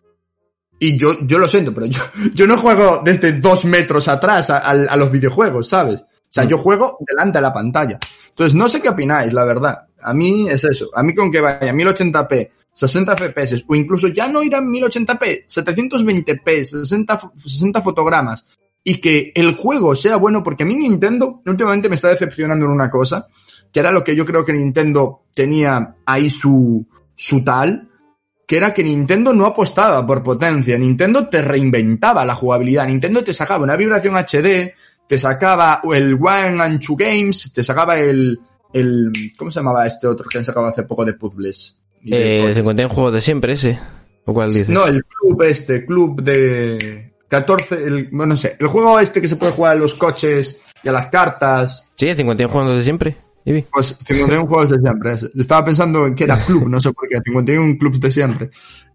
Y 0.79 0.97
yo, 0.97 1.17
yo 1.27 1.39
lo 1.39 1.47
siento, 1.47 1.73
pero 1.75 1.87
yo, 1.87 2.01
yo 2.35 2.47
no 2.47 2.59
juego 2.61 3.03
desde 3.05 3.33
dos 3.33 3.65
metros 3.65 4.09
atrás 4.09 4.51
a, 4.51 4.59
a- 4.59 4.71
a 4.71 4.97
los 4.97 5.13
videojuegos, 5.13 5.69
¿sabes? 5.69 6.01
O 6.03 6.33
sea, 6.33 6.45
yo 6.45 6.59
juego 6.59 6.97
delante 7.07 7.39
de 7.39 7.43
la 7.43 7.53
pantalla. 7.53 7.99
Entonces, 8.31 8.55
no 8.55 8.69
sé 8.69 8.81
qué 8.81 8.89
opináis, 8.89 9.33
la 9.33 9.45
verdad. 9.45 9.87
A 10.03 10.13
mí 10.15 10.49
es 10.49 10.65
eso. 10.65 10.91
A 10.95 11.03
mí 11.03 11.15
con 11.15 11.31
que 11.31 11.41
vaya 11.41 11.73
1080p, 11.73 12.51
60 12.73 13.17
FPS, 13.17 13.65
o 13.69 13.75
incluso 13.75 14.09
ya 14.09 14.29
no 14.29 14.43
ir 14.43 14.55
a 14.55 14.61
1080p, 14.61 15.47
720p, 15.49 16.65
60, 16.65 17.21
fo- 17.21 17.33
60 17.37 17.83
fotogramas, 17.83 18.47
y 18.83 19.01
que 19.01 19.33
el 19.35 19.57
juego 19.57 19.95
sea 19.95 20.17
bueno, 20.17 20.43
porque 20.43 20.63
a 20.63 20.67
mí 20.67 20.75
Nintendo 20.75 21.43
últimamente 21.45 21.89
me 21.89 21.97
está 21.97 22.09
decepcionando 22.09 22.67
en 22.67 22.73
una 22.73 22.91
cosa, 22.91 23.27
que 23.73 23.81
era 23.81 23.93
lo 23.93 24.03
que 24.03 24.17
yo 24.17 24.25
creo 24.25 24.45
que 24.45 24.53
Nintendo 24.53 25.25
tenía 25.35 25.97
ahí 26.07 26.31
su, 26.31 26.87
su 27.15 27.45
tal, 27.45 27.89
que 28.47 28.57
era 28.57 28.75
que 28.75 28.83
Nintendo 28.83 29.33
no 29.33 29.47
apostaba 29.47 30.05
por 30.07 30.23
potencia, 30.23 30.77
Nintendo 30.79 31.29
te 31.29 31.43
reinventaba 31.43 32.25
la 32.25 32.35
jugabilidad, 32.35 32.87
Nintendo 32.87 33.23
te 33.23 33.35
sacaba 33.35 33.63
una 33.65 33.77
vibración 33.77 34.17
HD, 34.17 34.73
te 35.07 35.19
sacaba 35.19 35.83
el 35.93 36.15
One 36.15 36.63
and 36.63 36.81
Two 36.85 36.97
Games, 36.97 37.53
te 37.53 37.63
sacaba 37.63 37.99
el, 37.99 38.41
el, 38.73 39.11
¿cómo 39.37 39.51
se 39.51 39.59
llamaba 39.61 39.87
este 39.87 40.07
otro 40.07 40.29
que 40.29 40.39
han 40.39 40.45
sacado 40.45 40.67
hace 40.67 40.83
poco 40.85 41.05
de 41.05 41.15
puzzles? 41.15 41.77
Y 42.03 42.11
de 42.11 42.39
Eh, 42.39 42.41
coches? 42.41 42.57
51 42.57 42.95
juegos 42.95 43.13
de 43.15 43.21
siempre 43.21 43.53
ese. 43.55 43.79
¿O 44.25 44.35
cuál 44.35 44.51
dices? 44.53 44.69
No, 44.71 44.87
el 44.87 45.05
club 45.05 45.43
este, 45.43 45.85
club 45.87 46.23
de 46.23 47.13
14, 47.29 47.75
el, 47.85 48.09
bueno, 48.13 48.35
no 48.35 48.37
sé, 48.37 48.57
el 48.59 48.67
juego 48.67 48.99
este 49.01 49.21
que 49.21 49.29
se 49.29 49.37
puede 49.37 49.53
jugar 49.53 49.73
a 49.73 49.77
los 49.77 49.95
coches 49.95 50.61
y 50.83 50.89
a 50.89 50.93
las 50.93 51.07
cartas, 51.07 51.87
Sí, 51.97 52.15
51 52.15 52.53
juegos 52.53 52.79
de 52.79 52.85
siempre. 52.85 53.17
Ibi. 53.45 53.65
pues 53.73 53.97
51 54.05 54.47
juegos 54.47 54.71
de 54.71 54.79
siempre. 54.79 55.15
Estaba 55.39 55.65
pensando 55.65 56.07
en 56.07 56.15
que 56.15 56.25
era 56.25 56.39
club, 56.45 56.69
no 56.69 56.79
sé 56.81 56.93
por 56.93 57.09
qué, 57.09 57.19
51 57.25 57.77
clubs 57.79 58.01
de 58.01 58.13
siempre. 58.13 58.51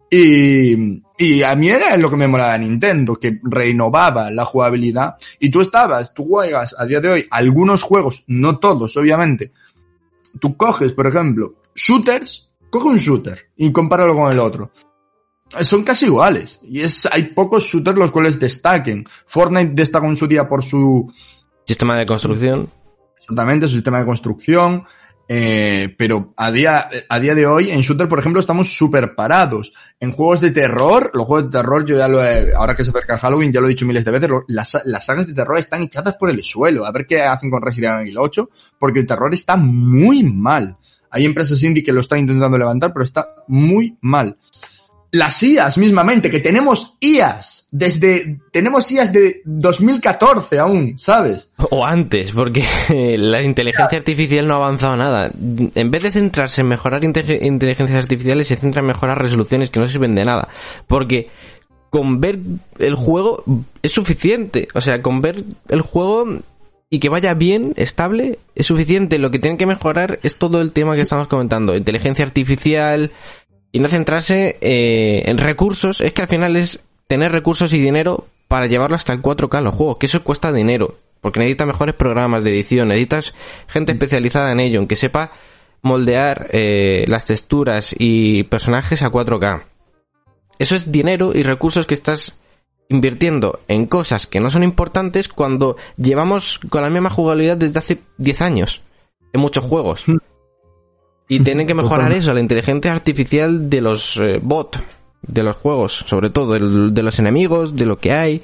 Y, 0.09 1.01
y 1.17 1.41
a 1.43 1.55
mí 1.55 1.69
era 1.69 1.97
lo 1.97 2.09
que 2.09 2.15
me 2.15 2.27
molaba 2.27 2.53
de 2.53 2.59
Nintendo, 2.59 3.15
que 3.15 3.39
renovaba 3.43 4.29
la 4.31 4.45
jugabilidad. 4.45 5.15
Y 5.39 5.49
tú 5.49 5.61
estabas, 5.61 6.13
tú 6.13 6.25
juegas 6.25 6.75
a 6.77 6.85
día 6.85 7.01
de 7.01 7.09
hoy 7.09 7.27
algunos 7.31 7.81
juegos, 7.83 8.23
no 8.27 8.59
todos, 8.59 8.95
obviamente. 8.97 9.51
Tú 10.39 10.58
coges, 10.58 10.93
por 10.93 11.08
ejemplo, 11.08 11.56
shooters, 11.76 12.50
coge 12.69 12.88
un 12.88 12.98
shooter 12.98 13.52
y 13.56 13.71
compáralo 13.71 14.15
con 14.15 14.32
el 14.32 14.39
otro. 14.39 14.71
Son 15.62 15.84
casi 15.84 16.08
iguales. 16.08 16.60
Y 16.63 16.82
es, 16.82 17.08
hay 17.12 17.34
pocos 17.34 17.63
shooters 17.63 17.98
los 17.98 18.12
cuales 18.12 18.39
destaquen. 18.39 19.06
Fortnite 19.26 19.74
destacó 19.74 20.08
en 20.08 20.15
su 20.15 20.28
día 20.28 20.50
por 20.50 20.63
su, 20.63 21.12
Sistema 21.65 21.98
de 21.98 22.06
construcción. 22.06 22.69
exactamente, 23.17 23.67
su 23.67 23.76
sistema 23.76 24.00
de 24.00 24.06
construcción. 24.06 24.84
Eh, 25.27 25.93
pero 25.97 26.33
a 26.38 26.51
día, 26.51 26.89
a 27.09 27.19
día 27.19 27.33
de 27.33 27.47
hoy, 27.47 27.71
en 27.71 27.81
shooter, 27.81 28.07
por 28.07 28.19
ejemplo, 28.19 28.39
estamos 28.39 28.75
súper 28.75 29.15
parados. 29.15 29.73
En 29.99 30.11
juegos 30.11 30.41
de 30.41 30.51
terror, 30.51 31.11
los 31.13 31.25
juegos 31.25 31.51
de 31.51 31.57
terror, 31.57 31.85
yo 31.85 31.97
ya 31.97 32.07
lo 32.07 32.23
he, 32.23 32.53
ahora 32.53 32.75
que 32.75 32.83
se 32.83 32.91
acerca 32.91 33.17
Halloween, 33.17 33.51
ya 33.51 33.59
lo 33.59 33.67
he 33.67 33.71
dicho 33.71 33.85
miles 33.85 34.05
de 34.05 34.11
veces, 34.11 34.29
las, 34.47 34.81
las 34.85 35.05
sagas 35.05 35.27
de 35.27 35.33
terror 35.33 35.57
están 35.57 35.81
echadas 35.81 36.15
por 36.15 36.29
el 36.29 36.43
suelo. 36.43 36.85
A 36.85 36.91
ver 36.91 37.07
qué 37.07 37.23
hacen 37.23 37.49
con 37.49 37.61
Resident 37.61 38.01
Evil 38.01 38.17
8, 38.17 38.49
porque 38.77 38.99
el 38.99 39.07
terror 39.07 39.33
está 39.33 39.57
muy 39.57 40.23
mal. 40.23 40.77
Hay 41.09 41.25
empresas 41.25 41.63
indie 41.63 41.83
que 41.83 41.93
lo 41.93 42.01
están 42.01 42.19
intentando 42.19 42.57
levantar, 42.57 42.91
pero 42.93 43.03
está 43.03 43.27
muy 43.47 43.97
mal. 44.01 44.38
Las 45.15 45.41
IAS 45.41 45.78
mismamente, 45.78 46.30
que 46.30 46.39
tenemos 46.39 46.97
IAS 46.99 47.67
desde, 47.71 48.39
tenemos 48.51 48.91
IAS 48.91 49.12
de 49.12 49.41
2014 49.45 50.60
aún, 50.60 50.97
¿sabes? 50.97 51.49
O 51.69 51.86
antes, 51.86 52.32
porque 52.32 52.63
la 53.17 53.41
inteligencia 53.41 53.97
artificial 53.97 54.47
no 54.47 54.54
ha 54.56 54.58
avanzado 54.58 54.95
nada. 54.97 55.32
En 55.75 55.91
vez 55.91 56.04
de 56.04 56.12
centrarse 56.12 56.62
en 56.62 56.67
mejorar 56.67 57.04
inte- 57.04 57.39
inteligencias 57.45 58.04
artificiales, 58.04 58.47
se 58.47 58.56
centra 58.56 58.82
en 58.82 58.88
mejorar 58.88 59.21
resoluciones 59.21 59.69
que 59.69 59.80
no 59.80 59.88
sirven 59.88 60.15
de 60.15 60.25
nada. 60.25 60.47
Porque 60.88 61.30
con 61.89 62.19
ver 62.19 62.39
el 62.80 62.95
juego 62.95 63.43
es 63.82 63.91
suficiente. 63.91 64.67
O 64.73 64.82
sea, 64.82 65.01
con 65.01 65.21
ver 65.21 65.43
el 65.69 65.82
juego 65.82 66.28
y 66.89 66.99
que 66.99 67.10
vaya 67.10 67.34
bien, 67.34 67.73
estable, 67.78 68.38
es 68.54 68.67
suficiente. 68.67 69.17
Lo 69.17 69.32
que 69.32 69.39
tienen 69.39 69.58
que 69.58 69.65
mejorar 69.65 70.19
es 70.23 70.38
todo 70.38 70.62
el 70.62 70.71
tema 70.71 70.95
que 70.95 71.01
estamos 71.01 71.28
comentando. 71.28 71.75
Inteligencia 71.75 72.23
artificial 72.23 73.12
y 73.75 73.79
no 73.79 73.89
centrarse 73.89 74.57
eh, 74.61 75.23
en 75.25 75.38
recursos. 75.38 75.99
Es 75.99 76.13
que 76.13 76.21
al 76.21 76.29
final 76.29 76.55
es 76.55 76.79
tener 77.07 77.33
recursos 77.33 77.73
y 77.73 77.77
dinero 77.77 78.25
para 78.47 78.67
llevarlo 78.67 78.95
hasta 78.95 79.11
el 79.11 79.21
4K 79.21 79.61
los 79.61 79.75
juegos, 79.75 79.97
que 79.97 80.05
eso 80.05 80.23
cuesta 80.23 80.53
dinero. 80.53 80.95
Porque 81.19 81.39
necesitas 81.39 81.67
mejores 81.67 81.93
programas 81.93 82.45
de 82.45 82.51
edición, 82.51 82.88
necesitas 82.88 83.33
gente 83.67 83.91
especializada 83.91 84.53
en 84.53 84.61
ello, 84.61 84.79
en 84.79 84.88
que 84.88 84.95
sepa 84.95 85.31
moldear 85.81 86.47
eh, 86.53 87.03
las 87.09 87.25
texturas 87.25 87.93
y 87.99 88.43
personajes 88.43 89.01
a 89.01 89.11
4K. 89.11 89.63
Eso 90.57 90.77
es 90.77 90.89
dinero 90.89 91.33
y 91.35 91.43
recursos 91.43 91.85
que 91.85 91.95
estás 91.95 92.38
invirtiendo 92.88 93.59
en 93.67 93.88
cosas 93.88 94.25
que 94.25 94.39
no 94.39 94.51
son 94.51 94.63
importantes 94.63 95.27
cuando 95.27 95.75
llevamos 95.97 96.59
con 96.69 96.81
la 96.81 96.89
misma 96.89 97.09
jugabilidad 97.09 97.57
desde 97.57 97.79
hace 97.79 97.97
10 98.19 98.41
años 98.41 98.83
en 99.33 99.41
muchos 99.41 99.65
juegos. 99.65 100.05
Y 101.27 101.39
tienen 101.39 101.65
que 101.65 101.73
mejorar 101.73 102.11
eso, 102.11 102.33
la 102.33 102.39
inteligencia 102.39 102.91
artificial 102.91 103.69
de 103.69 103.81
los 103.81 104.17
eh, 104.17 104.39
bots, 104.41 104.79
de 105.23 105.41
los 105.43 105.55
juegos, 105.55 106.03
sobre 106.05 106.29
todo, 106.29 106.53
de 106.53 107.03
los 107.03 107.19
enemigos, 107.19 107.75
de 107.75 107.85
lo 107.85 107.97
que 107.97 108.13
hay. 108.13 108.43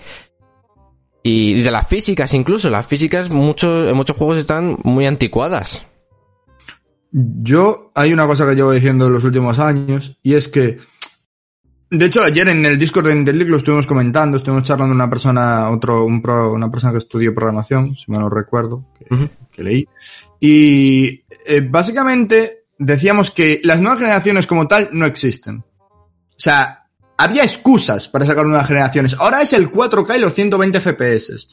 Y 1.23 1.61
de 1.61 1.69
las 1.69 1.87
físicas 1.87 2.33
incluso, 2.33 2.71
las 2.71 2.87
físicas 2.87 3.29
muchos, 3.29 3.89
en 3.89 3.95
muchos 3.95 4.17
juegos 4.17 4.39
están 4.39 4.77
muy 4.83 5.05
anticuadas. 5.05 5.85
Yo, 7.11 7.91
hay 7.93 8.13
una 8.13 8.25
cosa 8.25 8.47
que 8.47 8.55
llevo 8.55 8.71
diciendo 8.71 9.05
en 9.05 9.13
los 9.13 9.23
últimos 9.25 9.59
años, 9.59 10.17
y 10.23 10.33
es 10.33 10.47
que, 10.47 10.79
de 11.91 12.05
hecho, 12.05 12.23
ayer 12.23 12.47
en 12.47 12.65
el 12.65 12.79
Discord 12.79 13.05
de 13.05 13.15
Interleague 13.15 13.51
lo 13.51 13.57
estuvimos 13.57 13.85
comentando, 13.85 14.37
estuvimos 14.37 14.63
charlando 14.63 14.95
una 14.95 15.09
persona, 15.09 15.69
otro, 15.69 16.05
un 16.05 16.21
pro- 16.23 16.53
una 16.53 16.71
persona 16.71 16.93
que 16.93 16.99
estudió 16.99 17.35
programación, 17.35 17.93
si 17.95 18.09
mal 18.09 18.21
no 18.21 18.29
recuerdo, 18.29 18.87
que 19.51 19.63
leí, 19.63 19.87
y 20.39 21.21
eh, 21.45 21.61
básicamente 21.69 22.60
decíamos 22.83 23.29
que 23.31 23.61
las 23.63 23.79
nuevas 23.79 23.99
generaciones 23.99 24.47
como 24.47 24.67
tal 24.67 24.89
no 24.91 25.05
existen. 25.05 25.63
O 25.79 26.35
sea, 26.35 26.85
había 27.17 27.43
excusas 27.43 28.07
para 28.07 28.25
sacar 28.25 28.45
nuevas 28.45 28.67
generaciones. 28.67 29.15
Ahora 29.19 29.41
es 29.43 29.53
el 29.53 29.71
4K 29.71 30.17
y 30.17 30.19
los 30.19 30.33
120 30.33 30.79
FPS. 30.79 31.47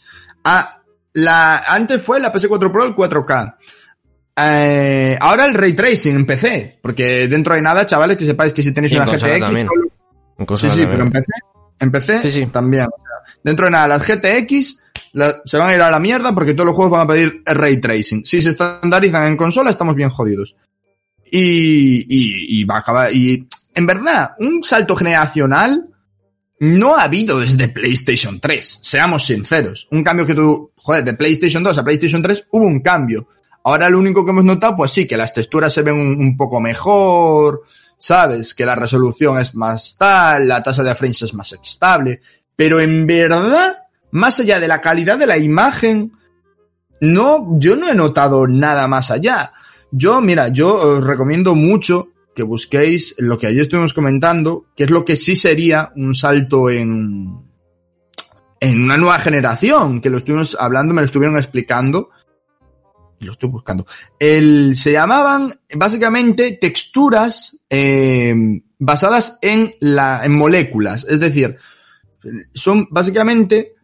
Ah, 0.45 0.83
la, 1.13 1.59
antes 1.59 2.01
fue 2.03 2.19
la 2.21 2.33
PS4 2.33 2.73
Pro 2.73 2.85
el 2.85 2.95
4K. 2.95 3.57
Eh, 4.41 5.17
ahora 5.21 5.47
el 5.47 5.55
ray 5.55 5.73
tracing 5.75 6.15
en 6.15 6.27
PC, 6.27 6.79
porque 6.81 7.27
dentro 7.27 7.55
de 7.55 7.63
nada, 7.63 7.85
chavales, 7.87 8.17
que 8.17 8.25
sepáis 8.25 8.53
que 8.53 8.63
si 8.63 8.73
tenéis 8.73 8.93
una 8.93 9.05
GTX, 9.07 9.41
también. 9.41 9.67
solo- 9.67 9.91
En 10.39 10.47
sí, 10.57 10.57
sí, 10.57 10.69
también. 10.69 10.91
pero 10.91 11.03
en 11.05 11.11
PC, 11.11 11.33
en 11.81 11.91
PC 11.91 12.23
Sí, 12.23 12.31
sí. 12.33 12.47
también. 12.47 12.85
o 12.85 13.01
sea, 13.03 13.35
dentro 13.43 13.65
de 13.67 13.73
nada, 13.73 13.89
las 13.89 14.07
GTX 14.07 14.79
la- 15.15 15.35
se 15.45 15.59
van 15.59 15.69
a 15.69 15.75
ir 15.75 15.81
a 15.83 15.91
la 15.91 15.99
mierda 15.99 16.33
porque 16.35 16.55
todos 16.55 16.67
los 16.67 16.77
juegos 16.77 16.93
van 16.93 17.01
a 17.03 17.09
pedir 17.09 17.43
ray 17.47 17.79
tracing. 17.81 18.25
Si 18.25 18.41
se 18.41 18.51
estandarizan 18.51 19.27
en 19.27 19.37
consola, 19.37 19.71
estamos 19.71 19.97
bien 19.97 20.11
jodidos. 20.11 20.55
Y, 21.31 22.07
y, 22.09 22.61
y 22.61 22.65
va 22.65 22.77
a 22.77 22.81
acabar. 22.81 23.13
Y 23.13 23.47
en 23.75 23.87
verdad, 23.87 24.33
un 24.39 24.63
salto 24.63 24.97
generacional 24.97 25.89
no 26.61 26.97
ha 26.97 27.03
habido 27.03 27.39
desde 27.39 27.69
PlayStation 27.69 28.41
3. 28.41 28.79
Seamos 28.83 29.25
sinceros. 29.25 29.87
Un 29.91 30.03
cambio 30.03 30.27
que 30.27 30.35
tú, 30.35 30.73
joder, 30.77 31.05
de 31.05 31.15
PlayStation 31.15 31.63
2 31.63 31.79
a 31.79 31.85
PlayStation 31.85 32.23
3 32.23 32.49
hubo 32.51 32.67
un 32.67 32.81
cambio. 32.81 33.29
Ahora 33.65 33.89
lo 33.89 33.99
único 33.99 34.25
que 34.25 34.31
hemos 34.31 34.45
notado, 34.45 34.77
pues 34.77 34.91
sí, 34.91 35.07
que 35.07 35.17
las 35.17 35.33
texturas 35.33 35.73
se 35.73 35.83
ven 35.83 35.95
un, 35.95 36.21
un 36.21 36.37
poco 36.37 36.61
mejor, 36.61 37.63
¿sabes? 37.99 38.55
Que 38.55 38.67
la 38.67 38.75
resolución 38.75 39.39
es 39.39 39.55
más 39.55 39.97
tal, 39.99 40.49
la 40.49 40.63
tasa 40.63 40.83
de 40.83 40.95
frames 40.95 41.23
es 41.23 41.35
más 41.35 41.53
estable. 41.53 42.21
Pero 42.57 42.81
en 42.81 43.07
verdad, 43.07 43.77
más 44.11 44.41
allá 44.41 44.59
de 44.59 44.69
la 44.69 44.81
calidad 44.81 45.19
de 45.19 45.27
la 45.27 45.39
imagen, 45.39 46.13
no, 47.01 47.59
yo 47.59 47.77
no 47.77 47.89
he 47.89 47.95
notado 47.95 48.47
nada 48.47 48.89
más 48.89 49.11
allá. 49.11 49.53
Yo, 49.91 50.21
mira, 50.21 50.49
yo 50.49 50.75
os 50.75 51.05
recomiendo 51.05 51.55
mucho 51.55 52.13
que 52.35 52.43
busquéis 52.43 53.17
lo 53.19 53.39
que 53.39 53.49
ayer 53.49 53.63
estuvimos 53.63 53.95
comentando, 53.95 54.67
que 54.77 54.85
es 54.85 54.91
lo 54.91 55.05
que 55.05 55.17
sí 55.17 55.35
sería 55.35 55.93
un 55.97 56.15
salto 56.15 56.71
en, 56.71 57.49
en 58.61 58.83
una 58.83 58.97
nueva 58.97 59.19
generación, 59.19 60.01
que 60.01 60.11
lo 60.11 60.19
estuvimos 60.19 60.57
hablando, 60.59 60.95
me 60.95 61.01
lo 61.01 61.07
estuvieron 61.07 61.37
explicando. 61.37 62.11
Lo 63.21 63.33
estoy 63.33 63.49
buscando. 63.49 63.85
El, 64.19 64.77
se 64.77 64.93
llamaban 64.93 65.59
básicamente 65.75 66.57
texturas 66.61 67.59
eh, 67.69 68.35
basadas 68.79 69.39
en, 69.43 69.75
la, 69.81 70.25
en 70.25 70.33
moléculas. 70.37 71.05
Es 71.09 71.19
decir, 71.19 71.59
son 72.55 72.87
básicamente 72.91 73.75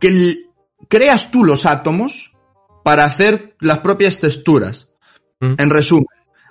que 0.00 0.46
creas 0.88 1.30
tú 1.30 1.44
los 1.44 1.66
átomos 1.66 2.25
para 2.86 3.04
hacer 3.04 3.56
las 3.58 3.80
propias 3.80 4.20
texturas. 4.20 4.94
Mm. 5.40 5.54
En 5.58 5.70
resumen, 5.70 6.06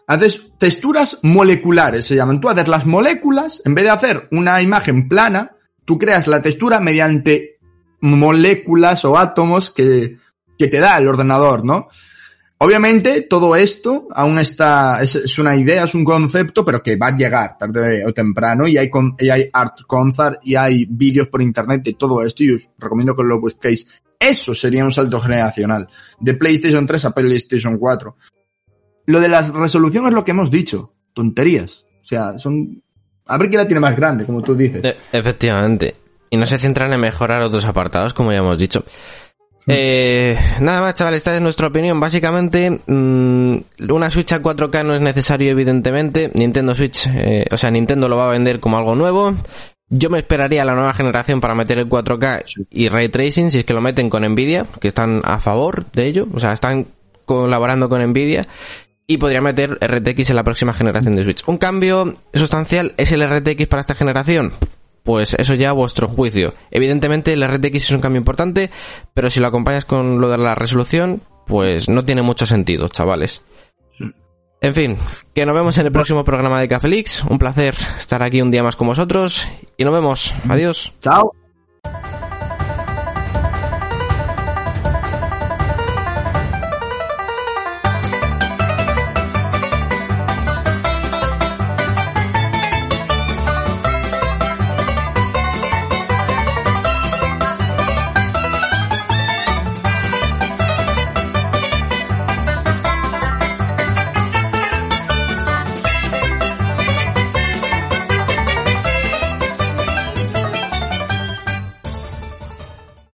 haces 0.05 0.49
texturas 0.59 1.19
moleculares, 1.21 2.07
se 2.07 2.17
llaman. 2.17 2.41
Tú 2.41 2.49
haces 2.49 2.67
las 2.67 2.85
moléculas, 2.85 3.61
en 3.63 3.73
vez 3.73 3.85
de 3.85 3.91
hacer 3.91 4.27
una 4.31 4.61
imagen 4.61 5.07
plana, 5.07 5.55
tú 5.85 5.97
creas 5.97 6.27
la 6.27 6.41
textura 6.41 6.81
mediante 6.81 7.57
moléculas 8.01 9.05
o 9.05 9.17
átomos 9.17 9.71
que, 9.71 10.17
que 10.57 10.67
te 10.67 10.81
da 10.81 10.97
el 10.97 11.07
ordenador, 11.07 11.63
¿no? 11.63 11.87
Obviamente, 12.57 13.21
todo 13.21 13.55
esto 13.55 14.09
aún 14.13 14.37
está, 14.37 15.01
es, 15.01 15.39
una 15.39 15.55
idea, 15.55 15.85
es 15.85 15.95
un 15.95 16.03
concepto, 16.03 16.65
pero 16.65 16.83
que 16.83 16.97
va 16.97 17.07
a 17.07 17.15
llegar 17.15 17.57
tarde 17.57 18.03
o 18.05 18.11
temprano 18.11 18.67
y 18.67 18.77
hay, 18.77 18.91
y 19.19 19.29
hay 19.29 19.49
art 19.53 19.83
concert 19.87 20.39
y 20.43 20.55
hay 20.55 20.85
vídeos 20.89 21.29
por 21.29 21.41
internet 21.41 21.81
de 21.81 21.93
todo 21.93 22.21
esto 22.23 22.43
y 22.43 22.55
os 22.55 22.69
recomiendo 22.77 23.15
que 23.15 23.23
lo 23.23 23.39
busquéis. 23.39 23.87
Eso 24.29 24.55
sería 24.55 24.83
un 24.83 24.91
salto 24.91 25.19
generacional. 25.19 25.87
De 26.19 26.33
PlayStation 26.33 26.85
3 26.85 27.05
a 27.05 27.11
PlayStation 27.11 27.77
4. 27.77 28.15
Lo 29.07 29.19
de 29.19 29.29
la 29.29 29.41
resolución 29.41 30.07
es 30.07 30.13
lo 30.13 30.23
que 30.25 30.31
hemos 30.31 30.49
dicho. 30.49 30.93
Tonterías. 31.13 31.85
O 32.01 32.05
sea, 32.05 32.39
son... 32.39 32.81
A 33.27 33.37
ver 33.37 33.49
quién 33.49 33.61
la 33.61 33.67
tiene 33.67 33.79
más 33.79 33.95
grande, 33.95 34.25
como 34.25 34.41
tú 34.41 34.55
dices. 34.55 34.83
Efectivamente. 35.11 35.95
Y 36.29 36.37
no 36.37 36.45
se 36.45 36.59
centran 36.59 36.93
en 36.93 36.99
mejorar 36.99 37.41
otros 37.41 37.65
apartados, 37.65 38.13
como 38.13 38.31
ya 38.31 38.39
hemos 38.39 38.57
dicho. 38.57 38.83
Eh, 39.67 40.37
nada 40.59 40.81
más, 40.81 40.95
chavales, 40.95 41.17
esta 41.17 41.33
es 41.33 41.41
nuestra 41.41 41.67
opinión. 41.67 41.99
Básicamente, 41.99 42.79
mmm, 42.85 43.57
una 43.89 44.09
Switch 44.11 44.31
a 44.33 44.41
4K 44.41 44.85
no 44.85 44.95
es 44.95 45.01
necesario, 45.01 45.49
evidentemente. 45.49 46.29
Nintendo 46.33 46.75
Switch, 46.75 47.07
eh, 47.07 47.45
o 47.51 47.57
sea, 47.57 47.71
Nintendo 47.71 48.07
lo 48.07 48.17
va 48.17 48.27
a 48.27 48.31
vender 48.31 48.59
como 48.59 48.77
algo 48.77 48.95
nuevo. 48.95 49.35
Yo 49.89 50.09
me 50.09 50.17
esperaría 50.17 50.65
la 50.65 50.73
nueva 50.73 50.93
generación 50.93 51.41
para 51.41 51.53
meter 51.53 51.77
el 51.77 51.87
4K 51.87 52.65
y 52.71 52.89
Ray 52.89 53.09
Tracing, 53.09 53.51
si 53.51 53.59
es 53.59 53.65
que 53.65 53.73
lo 53.73 53.81
meten 53.81 54.09
con 54.09 54.23
Nvidia, 54.23 54.65
que 54.81 54.87
están 54.87 55.21
a 55.23 55.39
favor 55.39 55.85
de 55.91 56.07
ello, 56.07 56.27
o 56.33 56.39
sea, 56.39 56.53
están 56.53 56.87
colaborando 57.25 57.87
con 57.87 58.03
Nvidia. 58.03 58.45
Y 59.07 59.17
podría 59.17 59.41
meter 59.41 59.77
RTX 59.79 60.31
en 60.31 60.35
la 60.35 60.43
próxima 60.43 60.73
generación 60.73 61.13
de 61.13 61.23
Switch. 61.23 61.43
Un 61.45 61.59
cambio 61.59 62.15
sustancial 62.33 62.93
es 62.97 63.11
el 63.11 63.23
RTX 63.23 63.67
para 63.67 63.81
esta 63.81 63.93
generación 63.93 64.53
pues 65.05 65.35
eso 65.35 65.53
ya 65.53 65.69
a 65.69 65.73
vuestro 65.73 66.07
juicio. 66.07 66.55
Evidentemente 66.71 67.31
el 67.31 67.47
RTX 67.47 67.75
es 67.75 67.91
un 67.91 68.01
cambio 68.01 68.17
importante, 68.17 68.71
pero 69.13 69.29
si 69.29 69.39
lo 69.39 69.45
acompañas 69.45 69.85
con 69.85 70.19
lo 70.19 70.29
de 70.29 70.39
la 70.39 70.55
resolución, 70.55 71.21
pues 71.45 71.87
no 71.87 72.03
tiene 72.03 72.23
mucho 72.23 72.47
sentido, 72.47 72.89
chavales. 72.89 73.41
En 74.65 74.73
fin, 74.73 74.97
que 75.35 75.45
nos 75.45 75.53
vemos 75.53 75.77
en 75.77 75.85
el 75.85 75.91
próximo 75.91 76.23
programa 76.23 76.59
de 76.59 76.67
Cafelix. 76.67 77.23
Un 77.25 77.37
placer 77.37 77.75
estar 77.99 78.23
aquí 78.23 78.41
un 78.41 78.49
día 78.49 78.63
más 78.63 78.75
con 78.75 78.87
vosotros 78.87 79.47
y 79.77 79.83
nos 79.83 79.93
vemos. 79.93 80.33
Adiós. 80.49 80.91
Chao. 81.01 81.35